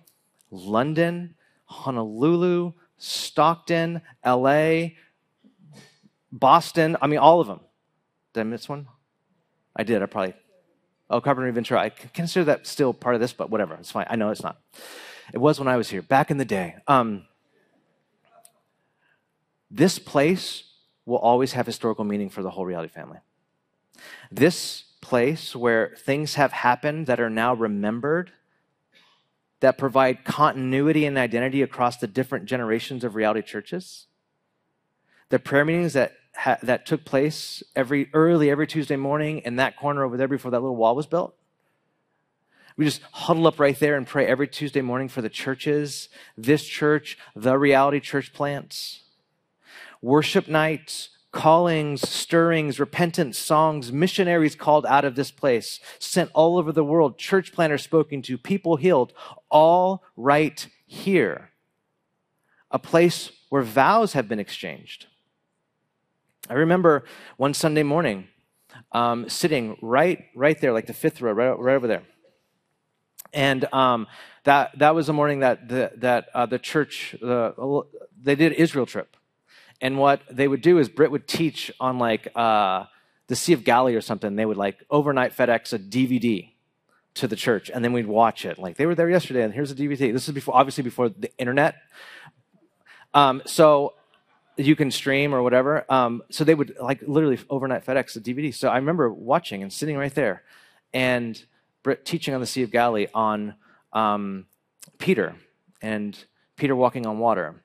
London, 0.51 1.35
Honolulu, 1.65 2.73
Stockton, 2.99 4.03
LA, 4.25 4.91
Boston, 6.33 6.97
I 7.01 7.07
mean, 7.07 7.19
all 7.19 7.41
of 7.41 7.47
them. 7.47 7.61
Did 8.33 8.41
I 8.41 8.45
miss 8.45 8.69
one? 8.69 8.87
I 9.75 9.83
did, 9.83 10.03
I 10.03 10.07
probably. 10.07 10.35
Oh, 11.09 11.21
Carpinteria 11.21 11.53
Ventura. 11.53 11.81
I 11.81 11.89
consider 11.89 12.45
that 12.45 12.67
still 12.67 12.95
part 12.95 13.17
of 13.17 13.21
this, 13.21 13.33
but 13.33 13.51
whatever. 13.51 13.75
It's 13.75 13.91
fine. 13.91 14.07
I 14.09 14.17
know 14.17 14.31
it's 14.31 14.43
not. 14.43 14.61
It 15.33 15.39
was 15.39 15.59
when 15.59 15.69
I 15.69 15.77
was 15.77 15.89
here, 15.91 16.03
back 16.03 16.31
in 16.31 16.37
the 16.37 16.45
day. 16.45 16.77
Um, 16.87 17.27
this 19.71 19.99
place 19.99 20.65
will 21.07 21.19
always 21.19 21.53
have 21.53 21.67
historical 21.67 22.05
meaning 22.05 22.29
for 22.29 22.43
the 22.43 22.51
whole 22.51 22.65
reality 22.65 22.93
family. 22.93 23.19
This 24.31 24.85
place 25.01 25.57
where 25.57 25.95
things 25.99 26.35
have 26.35 26.53
happened 26.53 27.07
that 27.07 27.21
are 27.21 27.31
now 27.31 27.55
remembered, 27.55 28.33
that 29.61 29.79
provide 29.79 30.25
continuity 30.25 31.05
and 31.07 31.17
identity 31.19 31.63
across 31.63 31.99
the 31.99 32.07
different 32.07 32.47
generations 32.47 33.05
of 33.05 33.15
reality 33.15 33.43
churches. 33.43 34.07
The 35.29 35.39
prayer 35.39 35.65
meetings 35.65 35.93
that 35.93 36.15
ha- 36.35 36.59
that 36.63 36.87
took 36.87 37.05
place 37.05 37.63
every 37.77 38.11
early 38.13 38.51
every 38.51 38.67
Tuesday 38.67 38.97
morning 38.97 39.39
in 39.45 39.57
that 39.57 39.77
corner 39.77 40.03
over 40.05 40.17
there 40.17 40.29
before 40.29 40.51
that 40.51 40.61
little 40.61 40.77
wall 40.77 40.97
was 40.97 41.07
built. 41.07 41.35
We 42.77 42.85
just 42.85 43.03
huddle 43.13 43.47
up 43.47 43.61
right 43.61 43.79
there 43.79 43.97
and 43.97 44.07
pray 44.07 44.27
every 44.27 44.49
Tuesday 44.49 44.81
morning 44.81 45.09
for 45.09 45.21
the 45.21 45.29
churches, 45.29 46.09
this 46.37 46.65
church, 46.65 47.19
the 47.37 47.59
reality 47.59 48.01
church 48.01 48.33
plants 48.33 49.01
worship 50.03 50.49
nights, 50.49 51.11
callings, 51.33 52.09
stirrings, 52.09 52.81
repentance, 52.81 53.39
songs, 53.39 53.93
missionaries 53.93 54.55
called 54.55 54.85
out 54.87 55.05
of 55.05 55.15
this 55.15 55.31
place, 55.31 55.81
sent 55.99 56.31
all 56.35 56.59
over 56.59 56.73
the 56.73 56.85
world, 56.85 57.19
church 57.19 57.53
planners 57.53 57.83
spoken 57.83 58.21
to, 58.23 58.37
people 58.37 58.77
healed, 58.77 59.13
all 59.49 60.03
right 60.17 60.67
here. 60.87 61.51
A 62.71 62.79
place 62.79 63.31
where 63.49 63.63
vows 63.63 64.13
have 64.13 64.29
been 64.29 64.41
exchanged. 64.41 65.07
I 66.49 66.55
remember 66.55 67.05
one 67.37 67.55
Sunday 67.55 67.85
morning 67.85 68.27
um, 68.93 69.29
sitting 69.29 69.77
right, 69.81 70.25
right 70.35 70.61
there, 70.61 70.73
like 70.73 70.87
the 70.87 70.95
fifth 70.95 71.21
row, 71.21 71.33
right, 71.33 71.59
right 71.59 71.75
over 71.75 71.87
there. 71.87 72.03
And 73.33 73.73
um, 73.73 74.09
that, 74.45 74.77
that 74.79 74.95
was 74.95 75.07
the 75.07 75.13
morning 75.13 75.41
that 75.41 75.69
the, 75.69 75.93
that, 75.99 76.29
uh, 76.35 76.47
the 76.47 76.59
church, 76.59 77.15
uh, 77.23 77.53
they 78.21 78.35
did 78.35 78.53
Israel 78.55 78.87
trip. 78.87 79.17
And 79.81 79.99
what 79.99 80.23
they 80.31 80.47
would 80.47 80.61
do 80.61 80.79
is 80.79 80.89
Britt 80.89 81.11
would 81.11 81.27
teach 81.27 81.73
on 81.81 81.99
like 81.99 82.29
uh, 82.35 82.85
the 83.29 83.37
Sea 83.37 83.55
of 83.55 83.65
Galilee 83.65 83.95
or 83.95 84.01
something. 84.01 84.37
They 84.37 84.45
would 84.45 84.57
like 84.57 84.85
overnight 84.91 85.37
FedEx 85.37 85.73
a 85.73 85.79
DVD 85.79 86.51
to 87.15 87.27
the 87.27 87.37
church, 87.37 87.71
and 87.73 87.85
then 87.85 87.93
we'd 87.93 88.07
watch 88.07 88.45
it. 88.45 88.59
Like 88.59 88.77
they 88.77 88.87
were 88.87 88.95
there 88.95 89.09
yesterday, 89.09 89.43
and 89.43 89.55
here's 89.55 89.71
a 89.71 89.75
DVD. 89.75 90.13
This 90.13 90.29
is 90.29 90.35
before, 90.35 90.55
obviously, 90.55 90.85
before 90.85 91.09
the 91.09 91.31
internet. 91.39 91.77
Um, 93.15 93.43
so 93.47 93.95
you 94.57 94.77
can 94.77 94.91
stream 94.91 95.35
or 95.35 95.43
whatever. 95.43 95.85
Um, 95.91 96.23
so 96.31 96.45
they 96.45 96.55
would 96.55 96.77
like 96.81 97.03
literally 97.07 97.39
overnight 97.49 97.85
FedEx 97.85 98.13
the 98.13 98.21
DVD. 98.21 98.55
So 98.55 98.69
I 98.69 98.77
remember 98.77 99.11
watching 99.11 99.63
and 99.63 99.73
sitting 99.73 99.97
right 99.97 100.15
there, 100.15 100.43
and 100.93 101.43
Britt 101.83 102.05
teaching 102.05 102.35
on 102.35 102.41
the 102.41 102.47
Sea 102.47 102.63
of 102.63 102.71
Galilee 102.71 103.07
on 103.15 103.55
um, 103.93 104.47
Peter 104.99 105.35
and 105.81 106.25
Peter 106.57 106.77
walking 106.77 107.07
on 107.07 107.19
water 107.19 107.63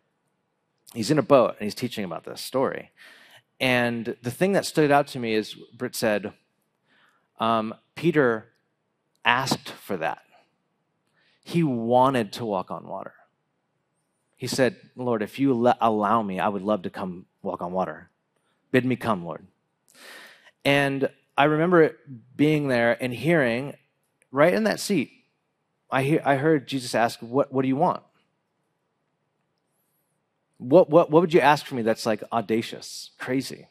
he's 0.95 1.11
in 1.11 1.19
a 1.19 1.23
boat 1.23 1.55
and 1.59 1.65
he's 1.65 1.75
teaching 1.75 2.05
about 2.05 2.23
this 2.23 2.41
story. 2.41 2.91
And 3.59 4.15
the 4.21 4.31
thing 4.31 4.53
that 4.53 4.65
stood 4.65 4.91
out 4.91 5.07
to 5.07 5.19
me 5.19 5.33
is 5.33 5.55
Britt 5.73 5.95
said, 5.95 6.33
um, 7.39 7.73
Peter 7.95 8.47
asked 9.23 9.69
for 9.69 9.97
that. 9.97 10.21
He 11.43 11.63
wanted 11.63 12.33
to 12.33 12.45
walk 12.45 12.71
on 12.71 12.87
water. 12.87 13.13
He 14.35 14.47
said, 14.47 14.75
Lord, 14.95 15.21
if 15.21 15.39
you 15.39 15.53
let, 15.53 15.77
allow 15.79 16.21
me, 16.21 16.39
I 16.39 16.49
would 16.49 16.61
love 16.61 16.81
to 16.83 16.89
come 16.89 17.25
walk 17.41 17.61
on 17.61 17.71
water. 17.71 18.09
Bid 18.71 18.85
me 18.85 18.95
come, 18.95 19.25
Lord. 19.25 19.45
And 20.65 21.09
I 21.37 21.45
remember 21.45 21.95
being 22.35 22.67
there 22.67 22.97
and 23.01 23.13
hearing 23.13 23.75
right 24.31 24.53
in 24.53 24.65
that 24.65 24.79
seat, 24.79 25.11
I, 25.89 26.03
hear, 26.03 26.21
I 26.25 26.35
heard 26.35 26.67
Jesus 26.67 26.95
ask, 26.95 27.19
what, 27.19 27.53
what 27.53 27.61
do 27.61 27.67
you 27.67 27.75
want? 27.75 28.03
What, 30.57 30.89
what, 30.89 31.11
what 31.11 31.21
would 31.21 31.33
you 31.33 31.41
ask 31.41 31.65
for 31.65 31.75
me 31.75 31.81
that's 31.81 32.05
like 32.05 32.23
audacious, 32.31 33.11
crazy? 33.19 33.67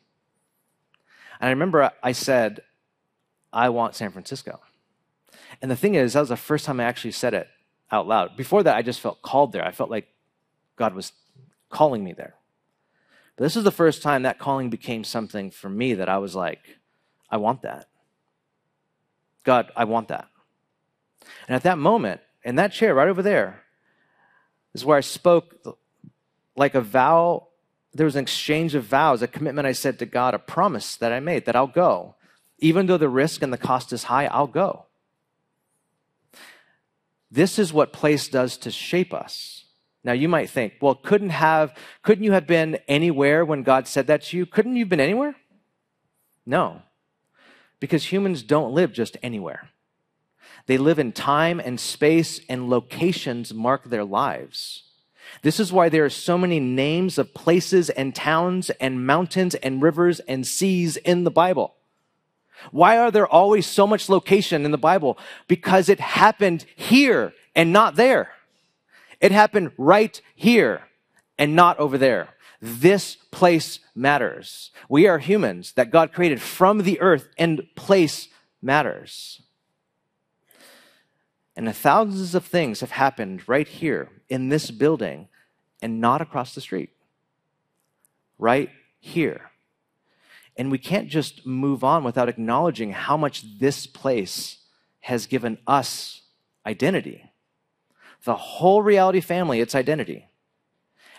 And 1.41 1.49
I 1.49 1.51
remember 1.51 1.91
I 2.03 2.13
said, 2.13 2.61
I 3.53 3.69
want 3.71 3.95
San 3.95 4.11
Francisco. 4.11 4.61
And 5.63 5.71
the 5.71 5.77
thing 5.77 5.95
is, 5.95 6.13
that 6.13 6.21
was 6.21 6.29
the 6.29 6.37
first 6.37 6.65
time 6.65 6.81
I 6.81 6.85
actually 6.85 7.13
said 7.13 7.35
it 7.35 7.49
out 7.91 8.07
loud. 8.07 8.37
Before 8.37 8.63
that, 8.63 8.77
I 8.77 8.83
just 8.83 9.01
felt 9.01 9.23
called 9.23 9.53
there. 9.53 9.65
I 9.65 9.71
felt 9.71 9.91
like 9.91 10.09
God 10.77 10.95
was 10.95 11.13
calling 11.71 12.03
me 12.03 12.13
there. 12.13 12.35
But 13.37 13.45
this 13.45 13.57
is 13.57 13.65
the 13.65 13.71
first 13.71 14.03
time 14.03 14.23
that 14.23 14.39
calling 14.39 14.71
became 14.71 15.05
something 15.05 15.51
for 15.51 15.69
me 15.69 15.95
that 15.95 16.09
I 16.09 16.19
was 16.19 16.35
like, 16.35 16.61
I 17.31 17.37
want 17.37 17.63
that. 17.63 17.89
God, 19.45 19.71
I 19.77 19.85
want 19.85 20.09
that. 20.09 20.29
And 21.49 21.55
at 21.55 21.63
that 21.63 21.79
moment, 21.79 22.21
in 22.45 22.57
that 22.57 22.73
chair 22.73 22.95
right 22.95 23.09
over 23.09 23.23
there, 23.23 23.63
is 24.73 24.85
where 24.85 24.99
I 24.99 25.01
spoke 25.01 25.57
like 26.57 26.75
a 26.75 26.81
vow, 26.81 27.49
there 27.93 28.07
was 28.07 28.17
an 28.17 28.23
exchange 28.23 28.75
of 28.75 28.85
vows, 28.85 29.23
a 29.23 29.29
commitment 29.29 29.67
I 29.67 29.73
said 29.73 29.99
to 29.99 30.07
God, 30.07 30.35
a 30.35 30.39
promise 30.39 30.97
that 30.97 31.13
I 31.13 31.21
made 31.21 31.47
that 31.47 31.57
I'll 31.57 31.67
go. 31.67 32.17
Even 32.59 32.87
though 32.87 32.97
the 32.97 33.09
risk 33.09 33.43
and 33.43 33.53
the 33.53 33.59
cost 33.59 33.93
is 33.93 34.05
high, 34.05 34.27
I'll 34.27 34.47
go. 34.47 34.87
This 37.31 37.59
is 37.59 37.73
what 37.73 37.93
place 37.93 38.29
does 38.29 38.57
to 38.59 38.71
shape 38.71 39.13
us. 39.13 39.65
Now 40.05 40.13
you 40.13 40.29
might 40.29 40.51
think, 40.51 40.75
well, 40.81 40.95
couldn't 40.95 41.31
have 41.31 41.75
couldn't 42.03 42.25
you 42.25 42.33
have 42.33 42.47
been 42.47 42.79
anywhere 42.87 43.45
when 43.45 43.63
God 43.63 43.89
said 43.89 44.07
that 44.07 44.23
to 44.25 44.37
you? 44.37 44.47
Couldn't 44.47 44.77
you 44.77 44.85
have 44.85 44.91
been 44.91 45.01
anywhere? 45.01 45.35
No. 46.47 46.83
Because 47.81 48.13
humans 48.13 48.43
don't 48.43 48.73
live 48.73 48.93
just 48.93 49.17
anywhere. 49.23 49.71
They 50.67 50.79
live 50.79 50.99
in 50.99 51.13
time 51.13 51.59
and 51.59 51.81
space 51.81 52.41
and 52.49 52.69
locations 52.69 53.53
mark 53.53 53.85
their 53.85 54.05
lives. 54.05 54.85
This 55.43 55.61
is 55.61 55.73
why 55.73 55.89
there 55.89 56.05
are 56.05 56.11
so 56.11 56.39
many 56.39 56.61
names 56.61 57.19
of 57.19 57.35
places 57.35 57.91
and 57.91 58.15
towns 58.15 58.71
and 58.81 59.07
mountains 59.07 59.55
and 59.57 59.83
rivers 59.83 60.21
and 60.21 60.47
seas 60.47 60.97
in 60.97 61.25
the 61.25 61.31
Bible. 61.31 61.75
Why 62.71 62.99
are 62.99 63.11
there 63.11 63.27
always 63.27 63.67
so 63.67 63.87
much 63.87 64.09
location 64.09 64.65
in 64.65 64.71
the 64.71 64.79
Bible? 64.79 65.19
Because 65.49 65.89
it 65.89 66.01
happened 66.01 66.65
here 66.77 67.33
and 67.55 67.73
not 67.73 67.97
there. 67.97 68.31
It 69.21 69.33
happened 69.33 69.73
right 69.77 70.21
here 70.35 70.83
and 71.39 71.55
not 71.57 71.79
over 71.79 71.99
there. 71.99 72.29
This 72.61 73.17
place 73.31 73.81
matters. 73.95 74.71
We 74.89 75.07
are 75.07 75.19
humans 75.19 75.73
that 75.73 75.91
God 75.91 76.13
created 76.13 76.41
from 76.41 76.79
the 76.79 77.01
earth 77.01 77.29
and 77.37 77.67
place 77.75 78.29
matters. 78.63 79.43
And 81.57 81.75
thousands 81.75 82.35
of 82.35 82.45
things 82.45 82.81
have 82.81 82.91
happened 82.91 83.49
right 83.49 83.69
here 83.69 84.11
in 84.29 84.49
this 84.49 84.71
building 84.71 85.29
and 85.81 86.01
not 86.01 86.21
across 86.21 86.55
the 86.55 86.61
street. 86.61 86.91
Right 88.39 88.71
here. 88.99 89.51
And 90.57 90.71
we 90.71 90.79
can't 90.79 91.09
just 91.09 91.47
move 91.47 91.85
on 91.85 92.05
without 92.05 92.29
acknowledging 92.29 92.93
how 92.93 93.17
much 93.17 93.59
this 93.59 93.87
place 93.87 94.59
has 95.01 95.27
given 95.27 95.59
us 95.67 96.23
identity. 96.67 97.31
The 98.25 98.37
whole 98.37 98.83
reality 98.83 99.21
family, 99.21 99.61
its 99.61 99.75
identity. 99.75 100.27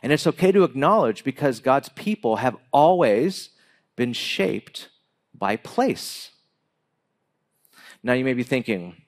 And 0.01 0.11
it's 0.11 0.27
okay 0.27 0.51
to 0.51 0.63
acknowledge 0.63 1.23
because 1.23 1.59
God's 1.59 1.89
people 1.89 2.37
have 2.37 2.57
always 2.71 3.49
been 3.95 4.13
shaped 4.13 4.89
by 5.33 5.55
place. 5.55 6.31
Now 8.03 8.13
you 8.13 8.25
may 8.25 8.33
be 8.33 8.43
thinking, 8.43 9.01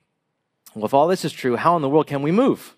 well, 0.74 0.84
if 0.84 0.94
all 0.94 1.08
this 1.08 1.24
is 1.24 1.32
true, 1.32 1.56
how 1.56 1.76
in 1.76 1.82
the 1.82 1.88
world 1.88 2.06
can 2.06 2.22
we 2.22 2.32
move? 2.32 2.76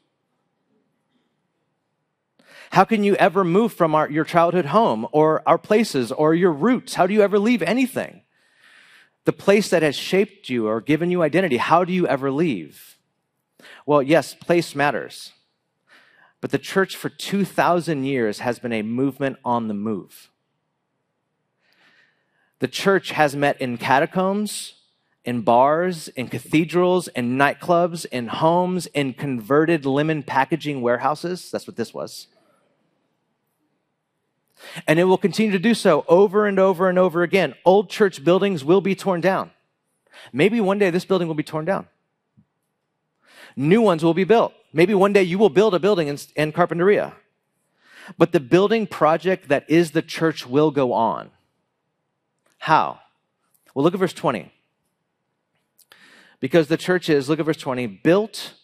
How 2.70 2.85
can 2.85 3.03
you 3.03 3.16
ever 3.16 3.42
move 3.42 3.72
from 3.72 3.94
our, 3.94 4.09
your 4.09 4.24
childhood 4.24 4.66
home 4.66 5.07
or 5.11 5.42
our 5.46 5.59
places 5.59 6.12
or 6.12 6.35
your 6.35 6.53
roots? 6.53 6.94
How 6.94 7.07
do 7.07 7.12
you 7.12 7.22
ever 7.22 7.38
leave 7.38 7.62
anything? 7.62 8.22
The 9.24 9.33
place 9.33 9.70
that 9.70 9.83
has 9.83 9.96
shaped 9.96 10.48
you 10.48 10.68
or 10.68 10.81
given 10.81 11.11
you 11.11 11.22
identity, 11.22 11.57
how 11.57 11.85
do 11.85 11.92
you 11.92 12.07
ever 12.07 12.31
leave? 12.31 12.96
Well, 13.87 14.03
yes, 14.03 14.35
place 14.35 14.74
matters. 14.74 15.33
But 16.40 16.53
the 16.53 16.59
church 16.59 16.96
for 16.96 17.09
2,000 17.09 18.05
years 18.05 18.38
has 18.38 18.59
been 18.59 18.72
a 18.72 18.83
movement 18.83 19.38
on 19.44 19.68
the 19.68 19.74
move. 19.74 20.31
The 22.61 22.68
church 22.68 23.11
has 23.11 23.35
met 23.35 23.61
in 23.61 23.79
catacombs, 23.79 24.74
in 25.24 25.42
bars, 25.42 26.09
in 26.09 26.28
cathedrals, 26.28 27.09
in 27.09 27.37
nightclubs, 27.37 28.06
in 28.06 28.28
homes, 28.28 28.87
in 28.88 29.12
converted 29.12 29.85
lemon 29.85 30.22
packaging 30.22 30.80
warehouses. 30.80 31.50
That's 31.50 31.66
what 31.66 31.76
this 31.76 31.92
was. 31.92 32.28
And 34.87 34.98
it 34.98 35.04
will 35.04 35.18
continue 35.18 35.52
to 35.52 35.59
do 35.59 35.74
so 35.74 36.04
over 36.09 36.46
and 36.46 36.59
over 36.59 36.88
and 36.88 36.98
over 36.98 37.22
again. 37.22 37.54
Old 37.64 37.90
church 37.90 38.24
buildings 38.24 38.64
will 38.64 38.80
be 38.80 38.94
torn 38.94 39.20
down. 39.20 39.50
Maybe 40.33 40.61
one 40.61 40.78
day 40.78 40.90
this 40.90 41.04
building 41.04 41.28
will 41.28 41.35
be 41.35 41.42
torn 41.42 41.64
down. 41.64 41.87
New 43.56 43.83
ones 43.83 44.04
will 44.04 44.14
be 44.14 44.24
built. 44.24 44.54
Maybe 44.72 44.94
one 44.94 45.12
day 45.12 45.22
you 45.22 45.38
will 45.38 45.48
build 45.50 45.74
a 45.74 45.78
building 45.78 46.09
in, 46.09 46.18
in 46.37 46.52
Carpinteria. 46.52 47.14
But 48.16 48.33
the 48.33 48.40
building 48.40 48.87
project 48.87 49.48
that 49.48 49.68
is 49.68 49.90
the 49.90 50.02
church 50.02 50.46
will 50.46 50.70
go 50.70 50.92
on. 50.92 51.30
How? 52.59 53.00
Well, 53.74 53.85
look 53.85 53.94
at 53.94 54.00
verse 54.00 54.12
20. 54.12 54.52
Because 56.40 56.68
the 56.68 56.76
church 56.76 57.09
is, 57.09 57.29
look 57.29 57.38
at 57.38 57.46
verse 57.46 57.59
20, 57.59 57.87
built 57.87 58.55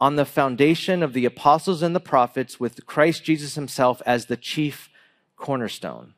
on 0.00 0.16
the 0.16 0.24
foundation 0.24 1.02
of 1.02 1.12
the 1.12 1.24
apostles 1.24 1.82
and 1.82 1.94
the 1.94 2.00
prophets 2.00 2.58
with 2.58 2.86
Christ 2.86 3.24
Jesus 3.24 3.54
himself 3.54 4.00
as 4.06 4.26
the 4.26 4.36
chief 4.36 4.88
cornerstone. 5.36 6.14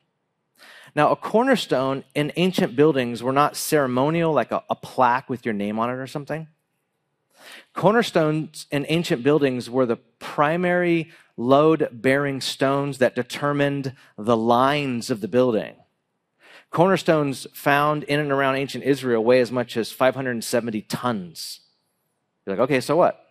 Now, 0.95 1.11
a 1.11 1.15
cornerstone 1.15 2.03
in 2.13 2.31
ancient 2.35 2.75
buildings 2.75 3.23
were 3.23 3.31
not 3.31 3.55
ceremonial, 3.55 4.33
like 4.33 4.51
a, 4.51 4.63
a 4.69 4.75
plaque 4.75 5.29
with 5.29 5.45
your 5.45 5.53
name 5.53 5.79
on 5.79 5.89
it 5.89 5.93
or 5.93 6.07
something. 6.07 6.47
Cornerstones 7.73 8.67
in 8.71 8.85
ancient 8.89 9.23
buildings 9.23 9.69
were 9.69 9.85
the 9.85 9.97
primary 10.19 11.11
load 11.37 11.87
bearing 11.91 12.41
stones 12.41 12.99
that 12.99 13.15
determined 13.15 13.93
the 14.17 14.37
lines 14.37 15.09
of 15.09 15.21
the 15.21 15.27
building. 15.27 15.75
Cornerstones 16.71 17.45
found 17.53 18.03
in 18.03 18.19
and 18.19 18.31
around 18.31 18.55
ancient 18.55 18.83
Israel 18.83 19.23
weigh 19.23 19.41
as 19.41 19.51
much 19.51 19.77
as 19.77 19.91
570 19.91 20.81
tons. 20.83 21.59
You're 22.45 22.55
like, 22.55 22.63
okay, 22.63 22.79
so 22.79 22.95
what? 22.95 23.23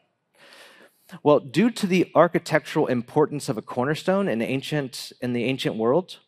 Well, 1.23 1.41
due 1.41 1.71
to 1.71 1.87
the 1.87 2.11
architectural 2.15 2.87
importance 2.87 3.49
of 3.49 3.59
a 3.59 3.63
cornerstone 3.63 4.29
in, 4.29 4.41
ancient, 4.43 5.13
in 5.21 5.33
the 5.33 5.45
ancient 5.45 5.77
world, 5.77 6.19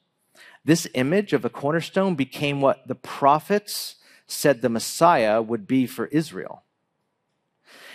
This 0.64 0.86
image 0.94 1.32
of 1.32 1.44
a 1.44 1.50
cornerstone 1.50 2.14
became 2.14 2.60
what 2.60 2.86
the 2.86 2.94
prophets 2.94 3.96
said 4.26 4.62
the 4.62 4.68
Messiah 4.68 5.42
would 5.42 5.66
be 5.66 5.86
for 5.86 6.06
Israel. 6.06 6.62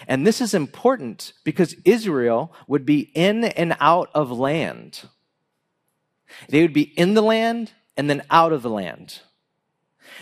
And 0.08 0.28
this 0.28 0.42
is 0.42 0.54
important 0.54 1.34
because 1.44 1.76
Israel 1.86 2.54
would 2.68 2.86
be 2.86 3.12
in 3.16 3.46
and 3.46 3.76
out 3.80 4.10
of 4.14 4.32
land. 4.32 5.08
They 6.50 6.62
would 6.62 6.74
be 6.74 6.94
in 6.98 7.14
the 7.14 7.22
land 7.22 7.72
and 7.98 8.10
then 8.10 8.24
out 8.30 8.54
of 8.54 8.62
the 8.62 8.70
land. 8.70 9.22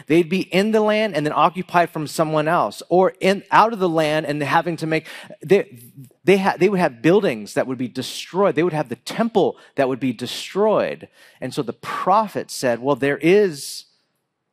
They'd 0.07 0.29
be 0.29 0.41
in 0.41 0.71
the 0.71 0.81
land 0.81 1.15
and 1.15 1.25
then 1.25 1.33
occupied 1.33 1.89
from 1.89 2.07
someone 2.07 2.47
else, 2.47 2.81
or 2.89 3.13
in 3.19 3.43
out 3.51 3.73
of 3.73 3.79
the 3.79 3.89
land 3.89 4.25
and 4.25 4.41
having 4.41 4.77
to 4.77 4.87
make 4.87 5.07
they 5.41 5.91
they, 6.23 6.37
ha, 6.37 6.55
they 6.57 6.69
would 6.69 6.79
have 6.79 7.01
buildings 7.01 7.53
that 7.53 7.67
would 7.67 7.77
be 7.77 7.87
destroyed. 7.87 8.55
They 8.55 8.63
would 8.63 8.73
have 8.73 8.89
the 8.89 8.95
temple 8.95 9.57
that 9.75 9.87
would 9.87 9.99
be 9.99 10.11
destroyed. 10.11 11.07
And 11.39 11.53
so 11.53 11.61
the 11.61 11.73
prophet 11.73 12.49
said, 12.51 12.79
"Well, 12.79 12.95
there 12.95 13.17
is 13.17 13.85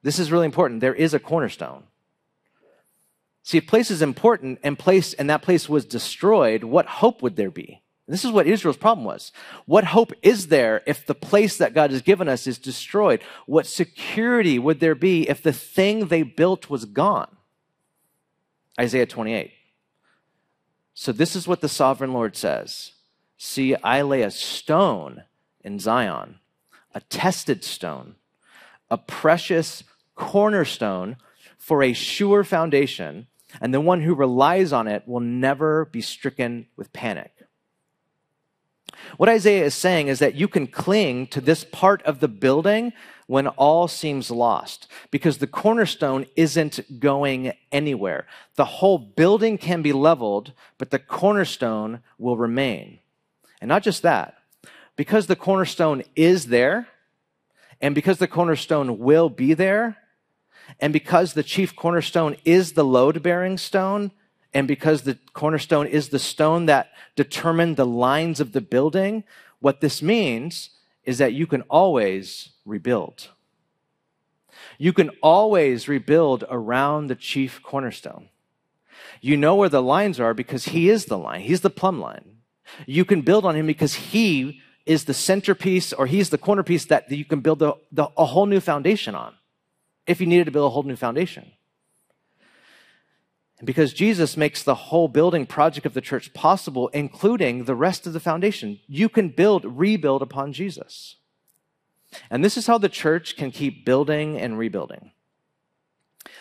this 0.02 0.18
is 0.18 0.30
really 0.30 0.46
important. 0.46 0.80
There 0.80 0.94
is 0.94 1.14
a 1.14 1.18
cornerstone." 1.18 1.84
See, 3.42 3.58
if 3.58 3.66
place 3.66 3.90
is 3.90 4.02
important 4.02 4.60
and 4.62 4.78
place 4.78 5.14
and 5.14 5.28
that 5.28 5.42
place 5.42 5.68
was 5.68 5.84
destroyed, 5.84 6.62
what 6.62 6.86
hope 6.86 7.22
would 7.22 7.36
there 7.36 7.50
be? 7.50 7.81
This 8.08 8.24
is 8.24 8.32
what 8.32 8.46
Israel's 8.46 8.76
problem 8.76 9.06
was. 9.06 9.32
What 9.64 9.84
hope 9.84 10.12
is 10.22 10.48
there 10.48 10.82
if 10.86 11.06
the 11.06 11.14
place 11.14 11.56
that 11.58 11.74
God 11.74 11.90
has 11.92 12.02
given 12.02 12.28
us 12.28 12.46
is 12.46 12.58
destroyed? 12.58 13.22
What 13.46 13.66
security 13.66 14.58
would 14.58 14.80
there 14.80 14.96
be 14.96 15.28
if 15.28 15.42
the 15.42 15.52
thing 15.52 16.06
they 16.06 16.22
built 16.22 16.68
was 16.68 16.84
gone? 16.84 17.36
Isaiah 18.78 19.06
28. 19.06 19.52
So, 20.94 21.12
this 21.12 21.36
is 21.36 21.48
what 21.48 21.60
the 21.60 21.68
sovereign 21.68 22.12
Lord 22.12 22.36
says 22.36 22.92
See, 23.38 23.74
I 23.76 24.02
lay 24.02 24.22
a 24.22 24.30
stone 24.30 25.24
in 25.64 25.78
Zion, 25.78 26.38
a 26.94 27.00
tested 27.00 27.64
stone, 27.64 28.16
a 28.90 28.98
precious 28.98 29.84
cornerstone 30.14 31.16
for 31.58 31.82
a 31.82 31.92
sure 31.92 32.44
foundation, 32.44 33.26
and 33.60 33.72
the 33.72 33.80
one 33.80 34.02
who 34.02 34.14
relies 34.14 34.72
on 34.72 34.86
it 34.86 35.06
will 35.06 35.20
never 35.20 35.86
be 35.86 36.00
stricken 36.00 36.66
with 36.76 36.92
panic. 36.92 37.31
What 39.16 39.28
Isaiah 39.28 39.64
is 39.64 39.74
saying 39.74 40.08
is 40.08 40.18
that 40.18 40.34
you 40.34 40.48
can 40.48 40.66
cling 40.66 41.26
to 41.28 41.40
this 41.40 41.64
part 41.64 42.02
of 42.02 42.20
the 42.20 42.28
building 42.28 42.92
when 43.26 43.46
all 43.46 43.88
seems 43.88 44.30
lost 44.30 44.88
because 45.10 45.38
the 45.38 45.46
cornerstone 45.46 46.26
isn't 46.36 47.00
going 47.00 47.52
anywhere. 47.70 48.26
The 48.56 48.64
whole 48.64 48.98
building 48.98 49.58
can 49.58 49.82
be 49.82 49.92
leveled, 49.92 50.52
but 50.78 50.90
the 50.90 50.98
cornerstone 50.98 52.00
will 52.18 52.36
remain. 52.36 52.98
And 53.60 53.68
not 53.68 53.82
just 53.82 54.02
that, 54.02 54.34
because 54.96 55.26
the 55.26 55.36
cornerstone 55.36 56.02
is 56.14 56.46
there, 56.46 56.88
and 57.80 57.94
because 57.94 58.18
the 58.18 58.28
cornerstone 58.28 58.98
will 58.98 59.28
be 59.28 59.54
there, 59.54 59.96
and 60.80 60.92
because 60.92 61.34
the 61.34 61.42
chief 61.42 61.74
cornerstone 61.74 62.36
is 62.44 62.72
the 62.72 62.84
load 62.84 63.22
bearing 63.22 63.58
stone, 63.58 64.12
and 64.54 64.68
because 64.68 65.02
the 65.02 65.18
cornerstone 65.32 65.86
is 65.86 66.08
the 66.08 66.18
stone 66.18 66.66
that 66.66 66.90
determined 67.16 67.76
the 67.76 67.86
lines 67.86 68.40
of 68.40 68.52
the 68.52 68.60
building, 68.60 69.24
what 69.60 69.80
this 69.80 70.02
means 70.02 70.70
is 71.04 71.18
that 71.18 71.32
you 71.32 71.46
can 71.46 71.62
always 71.62 72.50
rebuild. 72.64 73.28
You 74.78 74.92
can 74.92 75.10
always 75.22 75.88
rebuild 75.88 76.44
around 76.50 77.06
the 77.06 77.14
chief 77.14 77.62
cornerstone. 77.62 78.28
You 79.20 79.36
know 79.36 79.54
where 79.54 79.68
the 79.68 79.82
lines 79.82 80.20
are 80.20 80.34
because 80.34 80.66
he 80.66 80.88
is 80.88 81.06
the 81.06 81.18
line. 81.18 81.40
He's 81.40 81.60
the 81.60 81.70
plumb 81.70 82.00
line. 82.00 82.38
You 82.86 83.04
can 83.04 83.22
build 83.22 83.44
on 83.44 83.54
him 83.54 83.66
because 83.66 83.94
he 83.94 84.60
is 84.84 85.04
the 85.04 85.14
centerpiece 85.14 85.92
or 85.92 86.06
he's 86.06 86.30
the 86.30 86.38
corner 86.38 86.62
piece 86.62 86.86
that 86.86 87.10
you 87.10 87.24
can 87.24 87.40
build 87.40 87.60
the, 87.60 87.74
the, 87.90 88.08
a 88.16 88.24
whole 88.24 88.46
new 88.46 88.60
foundation 88.60 89.14
on 89.14 89.34
if 90.06 90.20
you 90.20 90.26
needed 90.26 90.44
to 90.44 90.50
build 90.50 90.66
a 90.66 90.70
whole 90.70 90.82
new 90.82 90.96
foundation. 90.96 91.52
Because 93.64 93.92
Jesus 93.92 94.36
makes 94.36 94.62
the 94.62 94.74
whole 94.74 95.06
building 95.06 95.46
project 95.46 95.86
of 95.86 95.94
the 95.94 96.00
church 96.00 96.34
possible, 96.34 96.88
including 96.88 97.64
the 97.64 97.76
rest 97.76 98.06
of 98.06 98.12
the 98.12 98.20
foundation. 98.20 98.80
You 98.88 99.08
can 99.08 99.28
build, 99.28 99.64
rebuild 99.64 100.20
upon 100.20 100.52
Jesus. 100.52 101.16
And 102.28 102.44
this 102.44 102.56
is 102.56 102.66
how 102.66 102.78
the 102.78 102.88
church 102.88 103.36
can 103.36 103.52
keep 103.52 103.84
building 103.84 104.36
and 104.36 104.58
rebuilding. 104.58 105.12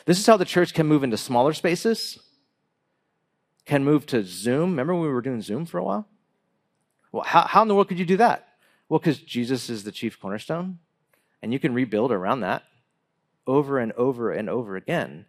This 0.06 0.20
is 0.20 0.26
how 0.26 0.38
the 0.38 0.46
church 0.46 0.74
can 0.74 0.88
move 0.88 1.04
into 1.04 1.18
smaller 1.18 1.54
spaces, 1.54 2.20
can 3.66 3.84
move 3.84 4.06
to 4.08 4.24
Zoom. 4.24 4.72
Remember 4.72 4.94
when 4.94 5.04
we 5.04 5.10
were 5.10 5.22
doing 5.22 5.42
Zoom 5.42 5.66
for 5.66 5.78
a 5.78 5.84
while? 5.84 6.08
Well, 7.12 7.24
how, 7.24 7.42
how 7.42 7.62
in 7.62 7.68
the 7.68 7.76
world 7.76 7.88
could 7.88 8.00
you 8.00 8.06
do 8.06 8.18
that? 8.18 8.48
Well, 8.90 9.00
because 9.00 9.20
Jesus 9.20 9.70
is 9.70 9.84
the 9.84 9.92
chief 9.92 10.20
cornerstone, 10.20 10.80
and 11.42 11.54
you 11.54 11.60
can 11.60 11.74
rebuild 11.74 12.12
around 12.12 12.42
that 12.42 12.64
over 13.46 13.78
and 13.78 13.92
over 13.94 14.32
and 14.32 14.50
over 14.50 14.76
again. 14.76 15.28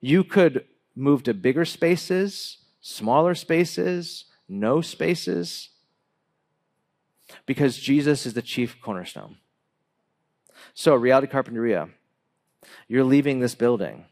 You 0.00 0.22
could 0.22 0.64
move 0.98 1.22
to 1.22 1.34
bigger 1.34 1.64
spaces, 1.64 2.58
smaller 2.80 3.34
spaces, 3.34 4.24
no 4.48 4.80
spaces, 4.80 5.70
because 7.46 7.78
Jesus 7.78 8.26
is 8.26 8.34
the 8.34 8.42
chief 8.42 8.80
cornerstone. 8.80 9.36
So, 10.74 10.94
Reality 10.94 11.28
Carpinteria, 11.28 11.90
you're 12.88 13.04
leaving 13.04 13.40
this 13.40 13.54
building, 13.54 14.06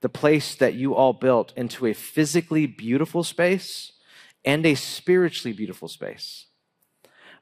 the 0.00 0.08
place 0.08 0.54
that 0.54 0.74
you 0.74 0.94
all 0.94 1.12
built, 1.12 1.52
into 1.56 1.86
a 1.86 1.92
physically 1.92 2.66
beautiful 2.66 3.24
space 3.24 3.92
and 4.44 4.64
a 4.64 4.74
spiritually 4.74 5.52
beautiful 5.52 5.88
space. 5.88 6.46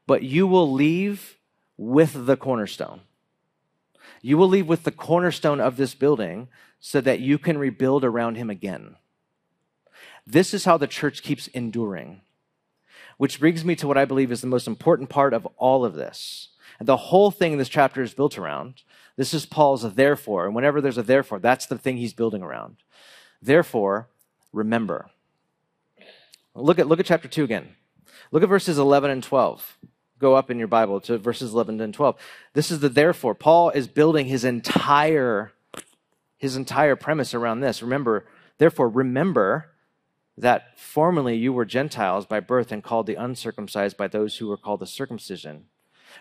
But 0.06 0.22
you 0.22 0.46
will 0.46 0.70
leave 0.72 1.36
with 1.76 2.26
the 2.26 2.36
cornerstone. 2.36 3.00
You 4.26 4.38
will 4.38 4.48
leave 4.48 4.66
with 4.66 4.84
the 4.84 4.90
cornerstone 4.90 5.60
of 5.60 5.76
this 5.76 5.94
building 5.94 6.48
so 6.80 7.02
that 7.02 7.20
you 7.20 7.36
can 7.36 7.58
rebuild 7.58 8.06
around 8.06 8.36
him 8.36 8.48
again. 8.48 8.96
This 10.26 10.54
is 10.54 10.64
how 10.64 10.78
the 10.78 10.86
church 10.86 11.22
keeps 11.22 11.48
enduring. 11.48 12.22
Which 13.18 13.38
brings 13.38 13.66
me 13.66 13.76
to 13.76 13.86
what 13.86 13.98
I 13.98 14.06
believe 14.06 14.32
is 14.32 14.40
the 14.40 14.46
most 14.46 14.66
important 14.66 15.10
part 15.10 15.34
of 15.34 15.46
all 15.58 15.84
of 15.84 15.92
this. 15.92 16.48
And 16.78 16.88
the 16.88 16.96
whole 16.96 17.30
thing 17.30 17.58
this 17.58 17.68
chapter 17.68 18.00
is 18.00 18.14
built 18.14 18.38
around. 18.38 18.80
This 19.16 19.34
is 19.34 19.44
Paul's 19.44 19.92
therefore. 19.92 20.46
And 20.46 20.54
whenever 20.54 20.80
there's 20.80 20.96
a 20.96 21.02
therefore, 21.02 21.38
that's 21.38 21.66
the 21.66 21.76
thing 21.76 21.98
he's 21.98 22.14
building 22.14 22.42
around. 22.42 22.76
Therefore, 23.42 24.08
remember. 24.54 25.10
Look 26.54 26.78
at, 26.78 26.86
look 26.86 26.98
at 26.98 27.04
chapter 27.04 27.28
2 27.28 27.44
again. 27.44 27.76
Look 28.30 28.42
at 28.42 28.48
verses 28.48 28.78
11 28.78 29.10
and 29.10 29.22
12 29.22 29.76
go 30.18 30.34
up 30.34 30.50
in 30.50 30.58
your 30.58 30.68
Bible 30.68 31.00
to 31.02 31.18
verses 31.18 31.52
11 31.52 31.80
and 31.80 31.94
12. 31.94 32.16
This 32.52 32.70
is 32.70 32.80
the 32.80 32.88
therefore. 32.88 33.34
Paul 33.34 33.70
is 33.70 33.88
building 33.88 34.26
his 34.26 34.44
entire 34.44 35.52
his 36.36 36.56
entire 36.56 36.94
premise 36.94 37.32
around 37.32 37.60
this. 37.60 37.80
Remember, 37.80 38.26
therefore, 38.58 38.88
remember 38.88 39.70
that 40.36 40.78
formerly 40.78 41.36
you 41.36 41.52
were 41.52 41.64
Gentiles 41.64 42.26
by 42.26 42.40
birth 42.40 42.70
and 42.70 42.82
called 42.82 43.06
the 43.06 43.14
uncircumcised 43.14 43.96
by 43.96 44.08
those 44.08 44.36
who 44.36 44.48
were 44.48 44.58
called 44.58 44.80
the 44.80 44.86
circumcision. 44.86 45.66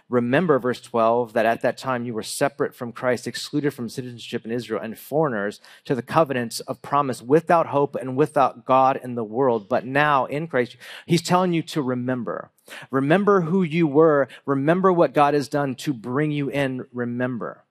Remember, 0.09 0.59
verse 0.59 0.81
12, 0.81 1.33
that 1.33 1.45
at 1.45 1.61
that 1.61 1.77
time 1.77 2.05
you 2.05 2.13
were 2.13 2.23
separate 2.23 2.75
from 2.75 2.91
Christ, 2.91 3.27
excluded 3.27 3.71
from 3.71 3.89
citizenship 3.89 4.45
in 4.45 4.51
Israel, 4.51 4.81
and 4.81 4.97
foreigners 4.97 5.59
to 5.85 5.95
the 5.95 6.01
covenants 6.01 6.59
of 6.61 6.81
promise, 6.81 7.21
without 7.21 7.67
hope 7.67 7.95
and 7.95 8.15
without 8.15 8.65
God 8.65 8.99
in 9.03 9.15
the 9.15 9.23
world. 9.23 9.69
But 9.69 9.85
now 9.85 10.25
in 10.25 10.47
Christ, 10.47 10.77
he's 11.05 11.21
telling 11.21 11.53
you 11.53 11.61
to 11.63 11.81
remember. 11.81 12.51
Remember 12.91 13.41
who 13.41 13.63
you 13.63 13.87
were. 13.87 14.27
Remember 14.45 14.91
what 14.91 15.13
God 15.13 15.33
has 15.33 15.49
done 15.49 15.75
to 15.75 15.93
bring 15.93 16.31
you 16.31 16.49
in. 16.49 16.85
Remember 16.93 17.63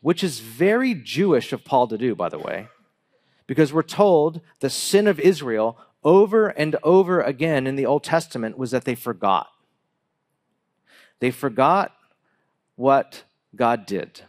which 0.00 0.22
is 0.24 0.40
very 0.40 0.94
Jewish 0.94 1.52
of 1.52 1.64
Paul 1.64 1.88
to 1.88 1.98
do, 1.98 2.14
by 2.14 2.28
the 2.28 2.38
way, 2.38 2.68
because 3.46 3.72
we're 3.72 3.82
told 3.82 4.40
the 4.60 4.70
sin 4.70 5.06
of 5.06 5.20
Israel 5.20 5.78
over 6.02 6.48
and 6.48 6.76
over 6.82 7.20
again 7.20 7.66
in 7.66 7.76
the 7.76 7.86
Old 7.86 8.04
Testament 8.04 8.58
was 8.58 8.70
that 8.70 8.84
they 8.84 8.94
forgot. 8.94 9.48
They 11.20 11.30
forgot 11.30 11.92
what 12.76 13.24
God 13.54 13.86
did, 13.86 14.22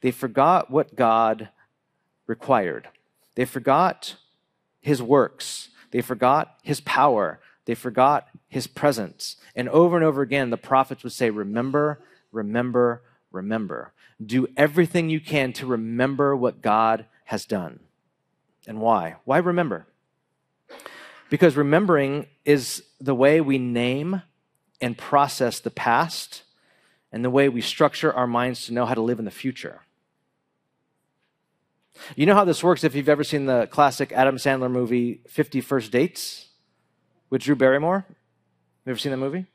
they 0.00 0.10
forgot 0.10 0.70
what 0.70 0.96
God 0.96 1.50
required, 2.26 2.88
they 3.34 3.44
forgot 3.44 4.16
his 4.80 5.02
works, 5.02 5.68
they 5.90 6.00
forgot 6.00 6.56
his 6.62 6.80
power, 6.80 7.40
they 7.66 7.74
forgot 7.74 8.28
his 8.48 8.66
presence. 8.66 9.36
And 9.54 9.68
over 9.68 9.96
and 9.96 10.04
over 10.04 10.22
again, 10.22 10.50
the 10.50 10.56
prophets 10.56 11.02
would 11.02 11.12
say, 11.12 11.30
Remember, 11.30 12.00
remember, 12.32 13.02
remember. 13.30 13.92
Do 14.24 14.46
everything 14.56 15.10
you 15.10 15.20
can 15.20 15.52
to 15.54 15.66
remember 15.66 16.34
what 16.34 16.62
God 16.62 17.06
has 17.24 17.44
done. 17.44 17.80
And 18.66 18.80
why? 18.80 19.16
Why 19.24 19.38
remember? 19.38 19.86
Because 21.28 21.56
remembering 21.56 22.26
is 22.44 22.82
the 23.00 23.14
way 23.14 23.40
we 23.40 23.58
name 23.58 24.22
and 24.80 24.96
process 24.96 25.60
the 25.60 25.70
past 25.70 26.42
and 27.12 27.24
the 27.24 27.30
way 27.30 27.48
we 27.48 27.60
structure 27.60 28.12
our 28.12 28.26
minds 28.26 28.66
to 28.66 28.72
know 28.72 28.86
how 28.86 28.94
to 28.94 29.00
live 29.00 29.18
in 29.18 29.24
the 29.24 29.30
future. 29.30 29.82
You 32.14 32.26
know 32.26 32.34
how 32.34 32.44
this 32.44 32.62
works 32.62 32.84
if 32.84 32.94
you've 32.94 33.08
ever 33.08 33.24
seen 33.24 33.46
the 33.46 33.66
classic 33.68 34.12
Adam 34.12 34.36
Sandler 34.36 34.70
movie 34.70 35.22
50 35.28 35.60
First 35.60 35.92
Dates 35.92 36.48
with 37.30 37.42
Drew 37.42 37.56
Barrymore? 37.56 38.04
You 38.84 38.90
ever 38.90 38.98
seen 38.98 39.12
that 39.12 39.18
movie? 39.18 39.46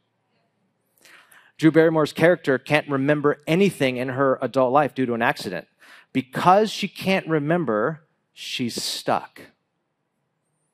Drew 1.61 1.71
Barrymore's 1.71 2.11
character 2.11 2.57
can't 2.57 2.89
remember 2.89 3.37
anything 3.45 3.97
in 3.97 4.09
her 4.09 4.39
adult 4.41 4.73
life 4.73 4.95
due 4.95 5.05
to 5.05 5.13
an 5.13 5.21
accident. 5.21 5.67
Because 6.11 6.71
she 6.71 6.87
can't 6.87 7.27
remember, 7.27 8.01
she's 8.33 8.81
stuck. 8.81 9.41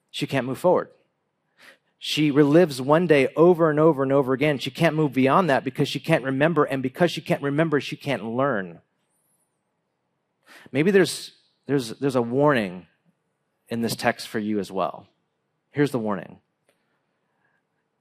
She 0.10 0.26
can't 0.26 0.48
move 0.48 0.60
forward. 0.60 0.88
She 2.00 2.32
relives 2.32 2.80
one 2.80 3.08
day 3.08 3.30
over 3.36 3.70
and 3.70 3.80
over 3.80 4.04
and 4.04 4.12
over 4.12 4.34
again. 4.34 4.60
She 4.60 4.70
can't 4.70 4.96
move 4.96 5.14
beyond 5.14 5.50
that 5.50 5.64
because 5.64 5.88
she 5.88 6.00
can't 6.00 6.24
remember, 6.24 6.64
and 6.64 6.84
because 6.84 7.12
she 7.12 7.22
can't 7.22 7.42
remember, 7.42 7.82
she 7.82 7.96
can't 7.96 8.24
learn. 8.24 8.82
Maybe 10.72 10.92
there's, 10.92 11.32
there's, 11.66 11.90
there's 12.00 12.16
a 12.16 12.22
warning 12.22 12.86
in 13.70 13.82
this 13.82 13.96
text 13.96 14.28
for 14.28 14.40
you 14.40 14.60
as 14.60 14.72
well. 14.72 15.08
Here's 15.72 15.92
the 15.92 16.00
warning 16.00 16.40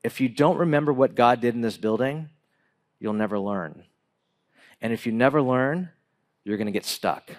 if 0.03 0.21
you 0.21 0.29
don't 0.29 0.59
remember 0.59 0.93
what 0.93 1.17
God 1.17 1.41
did 1.41 1.55
in 1.55 1.63
this 1.63 1.77
building, 1.77 2.29
you'll 3.01 3.13
never 3.13 3.39
learn. 3.39 3.83
And 4.81 4.93
if 4.93 5.05
you 5.05 5.11
never 5.11 5.43
learn, 5.43 5.91
you're 6.45 6.59
going 6.59 6.67
to 6.67 6.73
get 6.73 6.85
stuck. 6.85 7.31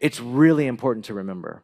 It's 0.00 0.18
really 0.18 0.66
important 0.66 1.04
to 1.06 1.14
remember. 1.14 1.62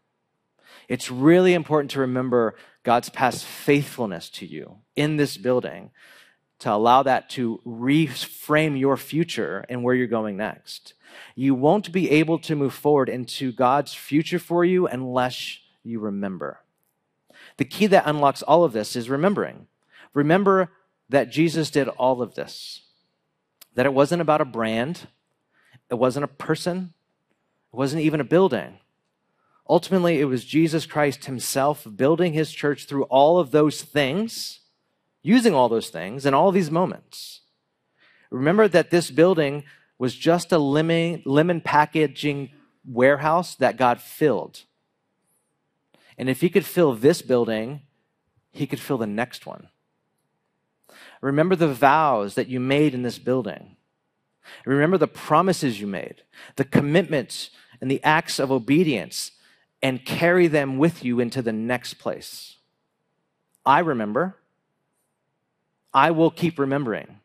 It's 0.88 1.10
really 1.10 1.54
important 1.54 1.90
to 1.92 2.00
remember 2.00 2.54
God's 2.88 3.10
past 3.10 3.44
faithfulness 3.44 4.30
to 4.30 4.46
you 4.46 4.78
in 4.96 5.18
this 5.18 5.36
building 5.36 5.90
to 6.60 6.72
allow 6.72 7.02
that 7.02 7.28
to 7.28 7.60
reframe 7.66 8.80
your 8.80 8.96
future 8.96 9.66
and 9.68 9.84
where 9.84 9.94
you're 9.94 10.06
going 10.06 10.38
next. 10.38 10.94
You 11.34 11.54
won't 11.54 11.92
be 11.92 12.10
able 12.10 12.38
to 12.38 12.56
move 12.56 12.72
forward 12.72 13.10
into 13.10 13.52
God's 13.52 13.92
future 13.92 14.38
for 14.38 14.64
you 14.64 14.86
unless 14.86 15.58
you 15.82 16.00
remember. 16.00 16.60
The 17.58 17.66
key 17.66 17.88
that 17.88 18.06
unlocks 18.06 18.40
all 18.40 18.64
of 18.64 18.72
this 18.72 18.96
is 18.96 19.10
remembering. 19.10 19.66
Remember 20.14 20.70
that 21.10 21.30
Jesus 21.30 21.68
did 21.68 21.88
all 21.88 22.22
of 22.22 22.36
this, 22.36 22.84
that 23.74 23.84
it 23.84 23.92
wasn't 23.92 24.22
about 24.22 24.40
a 24.40 24.46
brand, 24.46 25.08
it 25.90 25.96
wasn't 25.96 26.24
a 26.24 26.28
person, 26.28 26.94
it 27.70 27.76
wasn't 27.76 28.00
even 28.00 28.22
a 28.22 28.24
building. 28.24 28.78
Ultimately, 29.68 30.20
it 30.20 30.24
was 30.24 30.44
Jesus 30.44 30.86
Christ 30.86 31.26
himself 31.26 31.86
building 31.96 32.32
his 32.32 32.52
church 32.52 32.86
through 32.86 33.04
all 33.04 33.38
of 33.38 33.50
those 33.50 33.82
things, 33.82 34.60
using 35.22 35.54
all 35.54 35.68
those 35.68 35.90
things 35.90 36.24
in 36.24 36.32
all 36.32 36.50
these 36.52 36.70
moments. 36.70 37.40
Remember 38.30 38.66
that 38.68 38.90
this 38.90 39.10
building 39.10 39.64
was 39.98 40.14
just 40.14 40.52
a 40.52 40.58
lemon, 40.58 41.22
lemon 41.26 41.60
packaging 41.60 42.50
warehouse 42.86 43.54
that 43.56 43.76
God 43.76 44.00
filled. 44.00 44.62
And 46.16 46.28
if 46.28 46.40
he 46.40 46.48
could 46.48 46.64
fill 46.64 46.94
this 46.94 47.20
building, 47.20 47.82
he 48.50 48.66
could 48.66 48.80
fill 48.80 48.98
the 48.98 49.06
next 49.06 49.44
one. 49.46 49.68
Remember 51.20 51.56
the 51.56 51.72
vows 51.72 52.34
that 52.34 52.48
you 52.48 52.60
made 52.60 52.94
in 52.94 53.02
this 53.02 53.18
building. 53.18 53.76
Remember 54.64 54.96
the 54.96 55.06
promises 55.06 55.80
you 55.80 55.86
made, 55.86 56.22
the 56.56 56.64
commitments 56.64 57.50
and 57.80 57.90
the 57.90 58.02
acts 58.02 58.38
of 58.38 58.50
obedience, 58.50 59.32
and 59.82 60.04
carry 60.04 60.48
them 60.48 60.78
with 60.78 61.04
you 61.04 61.20
into 61.20 61.42
the 61.42 61.52
next 61.52 61.94
place. 61.94 62.56
I 63.64 63.80
remember. 63.80 64.36
I 65.92 66.10
will 66.10 66.30
keep 66.30 66.58
remembering. 66.58 67.20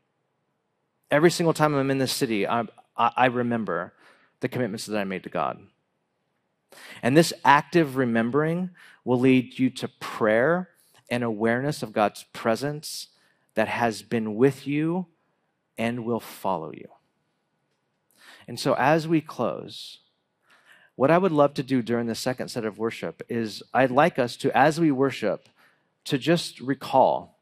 Every 1.12 1.32
single 1.32 1.54
time 1.54 1.76
I'm 1.76 1.92
in 1.92 1.98
this 1.98 2.14
city, 2.14 2.48
I, 2.48 2.66
I 2.96 3.28
remember 3.28 3.94
the 4.40 4.50
commitments 4.50 4.86
that 4.86 4.98
I 4.98 5.04
made 5.04 5.24
to 5.24 5.30
God. 5.30 5.60
And 7.02 7.16
this 7.16 7.34
active 7.46 7.98
remembering 7.98 8.72
will 9.04 9.20
lead 9.20 9.60
you 9.60 9.70
to 9.70 9.88
prayer 9.88 10.70
and 11.10 11.24
awareness 11.24 11.84
of 11.84 11.94
God's 11.94 12.26
presence 12.34 13.08
that 13.56 13.68
has 13.68 14.02
been 14.02 14.36
with 14.36 14.66
you 14.66 15.08
and 15.78 16.06
will 16.06 16.20
follow 16.20 16.72
you. 16.72 16.88
And 18.48 18.60
so, 18.60 18.74
as 18.74 19.08
we 19.08 19.22
close, 19.22 20.00
what 20.96 21.12
I 21.12 21.18
would 21.18 21.32
love 21.32 21.54
to 21.56 21.64
do 21.64 21.82
during 21.82 22.08
the 22.08 22.16
second 22.16 22.50
set 22.50 22.66
of 22.66 22.78
worship 22.78 23.24
is 23.30 23.64
I'd 23.74 23.92
like 23.92 24.20
us 24.20 24.36
to, 24.38 24.56
as 24.56 24.80
we 24.80 24.92
worship, 24.92 25.50
to 26.06 26.18
just 26.18 26.60
recall. 26.60 27.40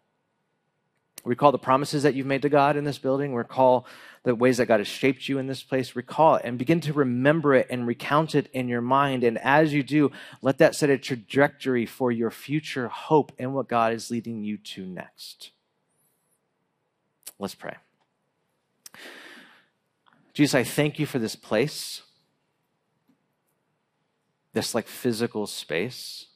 Recall 1.24 1.52
the 1.52 1.60
promises 1.60 2.04
that 2.04 2.16
you've 2.16 2.26
made 2.26 2.42
to 2.42 2.50
God 2.50 2.78
in 2.78 2.84
this 2.84 2.98
building. 2.98 3.36
Recall 3.36 3.86
the 4.24 4.36
ways 4.36 4.58
that 4.58 4.68
God 4.68 4.80
has 4.80 4.88
shaped 4.88 5.28
you 5.28 5.40
in 5.40 5.48
this 5.48 5.64
place, 5.64 5.96
recall 5.96 6.36
it 6.36 6.44
and 6.46 6.58
begin 6.58 6.80
to 6.82 6.94
remember 6.94 7.56
it 7.56 7.68
and 7.70 7.88
recount 7.88 8.36
it 8.36 8.50
in 8.54 8.68
your 8.68 8.82
mind. 8.82 9.24
And 9.24 9.38
as 9.40 9.74
you 9.74 9.82
do, 9.82 10.12
let 10.42 10.60
that 10.60 10.76
set 10.76 10.90
a 10.90 10.98
trajectory 10.98 11.86
for 11.86 12.12
your 12.12 12.30
future 12.30 12.88
hope 12.88 13.32
and 13.40 13.56
what 13.56 13.68
God 13.68 13.94
is 13.94 14.12
leading 14.12 14.44
you 14.44 14.58
to 14.58 14.86
next. 14.86 15.52
Let's 17.40 17.56
pray. 17.56 17.76
Jesus, 20.34 20.54
I 20.54 20.64
thank 20.64 21.00
you 21.00 21.06
for 21.08 21.18
this 21.18 21.36
place, 21.36 22.04
this 24.54 24.76
like 24.76 24.88
physical 24.88 25.48
space. 25.48 26.28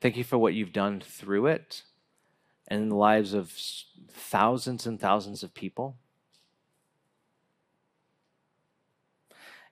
Thank 0.00 0.16
you 0.16 0.24
for 0.24 0.38
what 0.38 0.54
you've 0.54 0.72
done 0.72 1.00
through 1.00 1.46
it 1.46 1.82
and 2.68 2.82
in 2.82 2.88
the 2.90 2.96
lives 2.96 3.32
of 3.32 3.52
thousands 4.08 4.86
and 4.86 5.00
thousands 5.00 5.42
of 5.42 5.54
people. 5.54 5.96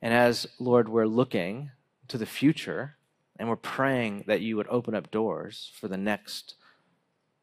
And 0.01 0.13
as, 0.13 0.47
Lord, 0.59 0.89
we're 0.89 1.07
looking 1.07 1.71
to 2.09 2.19
the 2.19 2.27
future 2.27 2.97
and 3.39 3.49
we're 3.49 3.57
praying 3.57 4.25
that 4.27 4.41
you 4.41 4.57
would 4.57 4.69
open 4.69 4.95
up 4.95 5.11
doors 5.11 5.71
for 5.75 5.89
the 5.89 5.97
next 5.97 6.55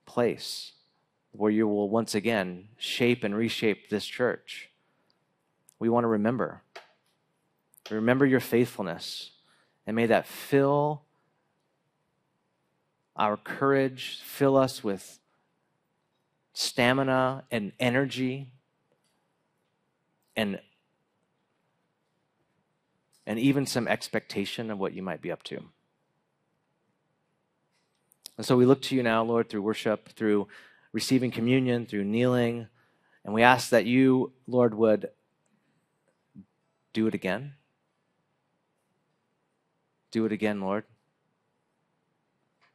place 0.05 0.73
where 1.31 1.51
you 1.51 1.67
will 1.67 1.89
once 1.89 2.13
again 2.15 2.67
shape 2.77 3.23
and 3.23 3.35
reshape 3.35 3.89
this 3.89 4.05
church, 4.05 4.69
we 5.79 5.89
want 5.89 6.03
to 6.03 6.09
remember. 6.09 6.61
Remember 7.89 8.25
your 8.25 8.39
faithfulness, 8.39 9.31
and 9.85 9.95
may 9.95 10.05
that 10.05 10.27
fill 10.27 11.03
our 13.15 13.35
courage, 13.35 14.19
fill 14.23 14.55
us 14.55 14.83
with 14.83 15.19
stamina 16.53 17.43
and 17.51 17.71
energy 17.79 18.51
and 20.35 20.59
and 23.27 23.39
even 23.39 23.65
some 23.65 23.87
expectation 23.87 24.71
of 24.71 24.79
what 24.79 24.93
you 24.93 25.01
might 25.01 25.21
be 25.21 25.31
up 25.31 25.43
to. 25.43 25.63
And 28.37 28.45
so 28.45 28.57
we 28.57 28.65
look 28.65 28.81
to 28.83 28.95
you 28.95 29.03
now, 29.03 29.23
Lord, 29.23 29.49
through 29.49 29.61
worship, 29.61 30.09
through 30.09 30.47
receiving 30.93 31.31
communion, 31.31 31.85
through 31.85 32.03
kneeling, 32.03 32.67
and 33.23 33.33
we 33.33 33.43
ask 33.43 33.69
that 33.69 33.85
you, 33.85 34.33
Lord, 34.47 34.73
would 34.73 35.09
do 36.93 37.07
it 37.07 37.13
again. 37.13 37.53
Do 40.11 40.25
it 40.25 40.31
again, 40.31 40.59
Lord. 40.59 40.83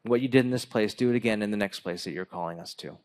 What 0.02 0.20
you 0.20 0.29
did 0.29 0.44
in 0.44 0.50
this 0.50 0.64
place, 0.64 0.94
do 0.94 1.11
it 1.11 1.16
again 1.16 1.42
in 1.42 1.50
the 1.50 1.57
next 1.57 1.81
place 1.81 2.05
that 2.05 2.12
you're 2.12 2.24
calling 2.24 2.61
us 2.61 2.74
to. 2.74 2.98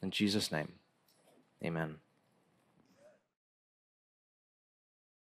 In 0.00 0.10
Jesus' 0.12 0.52
name, 0.52 0.74
amen. 1.64 1.96